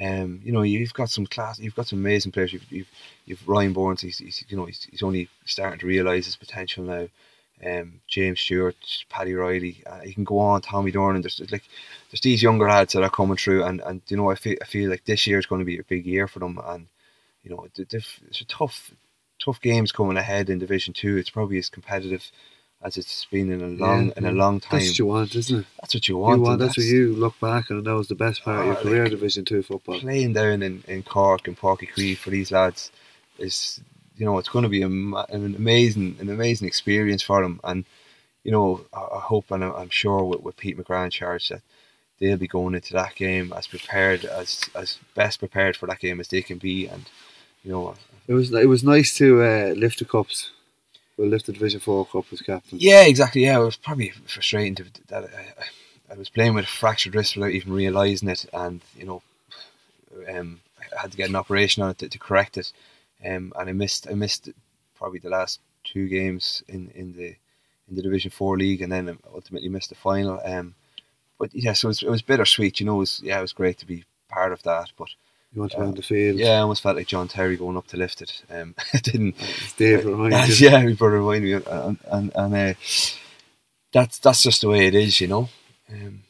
[0.00, 2.52] Um, you know, you've got some class, you've got some amazing players.
[2.52, 2.88] You've, you've,
[3.26, 4.00] you've Ryan Burns.
[4.00, 7.08] He's, he's, you know he's, he's only starting to realise his potential now.
[7.64, 8.76] Um, James Stewart,
[9.08, 9.84] Paddy Riley.
[9.86, 10.62] Uh, you can go on.
[10.62, 11.22] Tommy Durnin.
[11.22, 11.62] There's like
[12.10, 14.64] there's these younger lads that are coming through, and, and you know I feel I
[14.64, 16.88] feel like this year is going to be a big year for them, and
[17.44, 18.90] you know it's a tough
[19.38, 21.16] tough games coming ahead in Division Two.
[21.16, 22.32] It's probably as competitive
[22.84, 24.80] as it's been in a long yeah, in a long time.
[24.80, 25.66] That's what you want, isn't it?
[25.80, 26.38] That's what you want.
[26.38, 28.60] You want that's, that's, what you look back and that was the best part oh,
[28.60, 30.00] of your ah, career, like, Division Two football.
[30.00, 32.90] Playing down in, in Cork and Uí Chaoimh for these lads
[33.38, 33.80] is,
[34.16, 37.60] you know, it's going to be a, an amazing an amazing experience for them.
[37.64, 37.84] And
[38.44, 41.62] you know, I, I hope and I'm sure with, with Pete McGrath in charge that
[42.18, 46.20] they'll be going into that game as prepared as as best prepared for that game
[46.20, 47.08] as they can be, and
[47.62, 47.94] you know.
[48.28, 50.52] It was it was nice to uh, lift the cups.
[51.16, 52.78] We lift the Division Four cup as captain.
[52.80, 53.44] Yeah, exactly.
[53.44, 57.36] Yeah, it was probably frustrating to, that I, I was playing with a fractured wrist
[57.36, 59.22] without even realizing it, and you know,
[60.28, 60.60] um,
[60.96, 62.72] I had to get an operation on it to, to correct it,
[63.24, 64.48] um, and I missed I missed
[64.94, 67.36] probably the last two games in, in the
[67.88, 70.40] in the Division Four league, and then ultimately missed the final.
[70.44, 70.74] Um,
[71.38, 72.80] but yeah, so it was, it was bittersweet.
[72.80, 75.08] You know, it was yeah, it was great to be part of that, but.
[75.54, 76.38] You want to uh, on the field?
[76.38, 78.42] Yeah, I almost felt like John Terry going up to lift it.
[78.50, 79.36] Um, it didn't.
[79.76, 82.74] Dave reminded Yeah, he brought remind me, and and, and uh,
[83.92, 85.48] that's that's just the way it is, you know.
[85.90, 86.22] Um,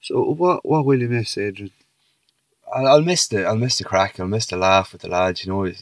[0.00, 1.70] so what what will you miss, Adrian?
[2.74, 4.18] I'll, I'll miss the I'll miss the crack.
[4.18, 5.44] I'll miss the laugh with the lads.
[5.44, 5.72] You know,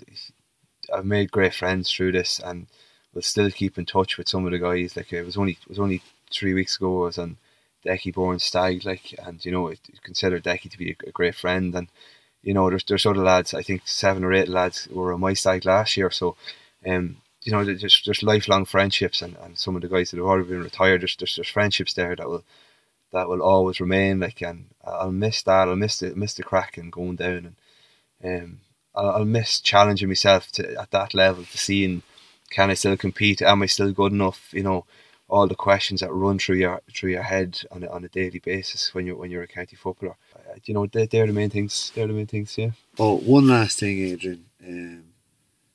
[0.95, 2.67] I've made great friends through this, and
[3.15, 4.97] we'll still keep in touch with some of the guys.
[4.97, 7.05] Like it was only it was only three weeks ago.
[7.05, 7.39] I was on
[7.85, 11.35] Decky born stag, like, and you know, I consider Decky to be a, a, great
[11.35, 11.89] friend, and
[12.43, 13.55] you know, there's there's other lads.
[13.55, 16.37] I think seven or eight lads were on my side last year, so.
[16.87, 20.27] Um, you know, there's, there's lifelong friendships, and, and some of the guys that have
[20.27, 22.45] already been retired, there's, there's, there's friendships there that will
[23.13, 24.21] that will always remain.
[24.21, 25.69] Like, and I'll miss that.
[25.69, 27.57] I'll miss the miss the crack and going down,
[28.21, 28.61] and um,
[28.95, 32.03] I'll, I'll miss challenging myself to at that level to seeing
[32.51, 33.41] can I still compete?
[33.43, 34.53] Am I still good enough?
[34.53, 34.85] You know,
[35.29, 38.41] all the questions that run through your through your head on a, on a daily
[38.41, 40.17] basis when you're when you're a county footballer.
[40.65, 41.93] You know, they're, they're the main things.
[41.95, 42.57] They're the main things.
[42.57, 42.71] Yeah.
[42.99, 44.45] Oh, one last thing, Adrian.
[44.67, 45.05] Um,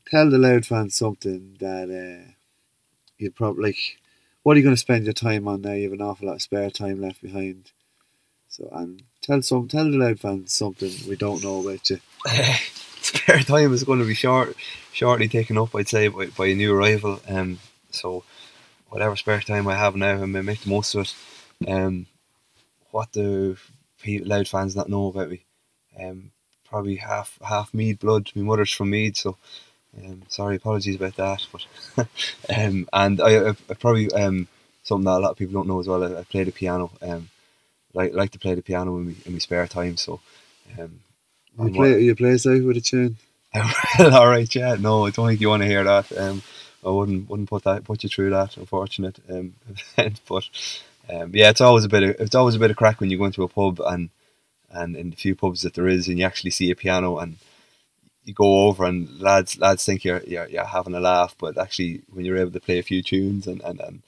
[0.08, 2.32] tell the Louth fans something that uh,
[3.18, 3.98] you'd probably like
[4.46, 5.72] what are you going to spend your time on now?
[5.72, 7.72] You have an awful lot of spare time left behind.
[8.48, 12.00] So, and tell some, tell the Louth fans something we don't know about you.
[13.02, 14.56] spare time is going to be short,
[14.94, 17.20] shortly taken up, I'd say, by, by a new arrival.
[17.28, 17.58] Um,
[17.90, 18.24] so,
[18.90, 21.68] whatever spare time I have now, I'm going to make the most of it.
[21.68, 22.06] Um,
[22.92, 23.58] what do
[24.08, 25.44] Louth fans not know about me?
[26.00, 26.32] Um,
[26.66, 28.32] probably half half Meath blood.
[28.36, 29.38] My mother's from Meath, so
[29.98, 31.46] um, sorry, apologies about that.
[31.52, 32.08] But
[32.58, 34.48] um, and I, I, I probably um,
[34.84, 36.04] something that a lot of people don't know as well.
[36.04, 36.92] I, I play the piano.
[37.02, 37.30] Um,
[37.94, 39.98] like like to play the piano in my, in my spare time.
[39.98, 40.20] So
[40.78, 41.00] um,
[41.60, 43.18] you play what, you play out with a tune.
[44.00, 44.76] all right, yeah.
[44.76, 46.12] No, I don't think you want to hear that.
[46.18, 46.44] Um,
[46.86, 48.58] I wouldn't wouldn't put that put you through that.
[48.58, 49.20] Unfortunate.
[49.30, 49.54] Um,
[50.28, 50.50] but
[51.10, 53.18] um, yeah, it's always a bit of it's always a bit of crack when you
[53.18, 54.10] go into a pub and
[54.72, 57.38] and in the few pubs that there is, and you actually see a piano and
[58.24, 62.02] you go over and lads lads think you're, you're you're having a laugh, but actually
[62.12, 64.02] when you're able to play a few tunes and, and, and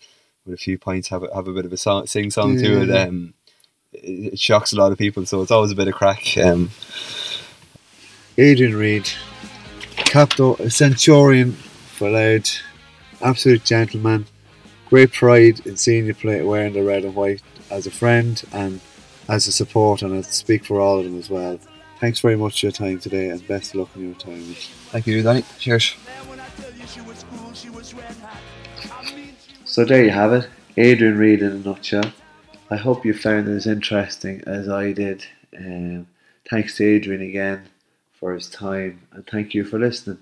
[0.46, 2.62] with a few points have a, have a bit of a song, sing song yeah.
[2.62, 3.34] to it, um,
[3.94, 5.26] it, it, shocks a lot of people.
[5.26, 6.38] So it's always a bit of crack.
[6.38, 6.72] Um,
[8.38, 9.10] Adrian Reid,
[9.96, 12.60] Capto Centurion for Louth,
[13.22, 14.26] absolute gentleman,
[14.90, 18.80] great pride in seeing you play wearing the red and white as a friend and
[19.30, 21.60] as a support, and I speak for all of them as well.
[22.00, 24.58] Thanks very much for your time today and best of luck in your retirement.
[24.92, 25.44] Thank you, Danny.
[25.60, 25.96] Cheers.
[29.66, 32.12] So there you have it, Adrian Reid in a nutshell.
[32.70, 35.26] I hope you found it as interesting as I did.
[35.58, 36.08] Um,
[36.50, 37.64] thanks to Adrian again
[38.14, 40.20] for his time and thank you for listening.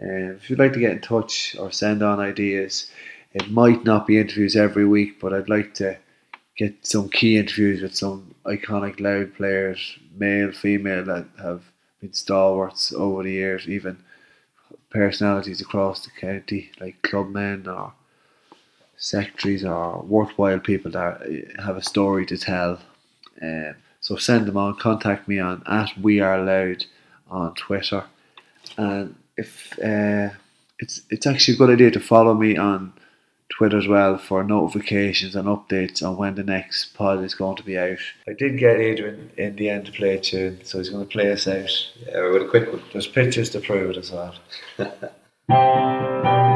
[0.00, 2.90] Um, if you'd like to get in touch or send on ideas,
[3.34, 5.98] it might not be interviews every week, but I'd like to
[6.56, 11.64] get some key interviews with some iconic Louth players, male, female, that have
[12.00, 13.98] been stalwarts over the years, even
[14.90, 17.92] personalities across the county, like clubmen or
[18.96, 21.20] secretaries or worthwhile people that
[21.58, 22.78] have a story to tell.
[23.42, 24.76] Um, so send them on.
[24.76, 26.84] Contact me on at We Are Louth
[27.28, 28.04] on Twitter,
[28.76, 30.28] and if uh,
[30.78, 32.92] it's it's actually a good idea to follow me on
[33.56, 37.62] Twitter as well for notifications and updates on when the next pod is going to
[37.62, 37.98] be out.
[38.26, 41.10] I did get Adrian in the end to play a tune, so he's going to
[41.10, 41.70] play us out.
[42.06, 42.82] Yeah, with a quick one.
[42.92, 44.34] There's pictures to prove it as well.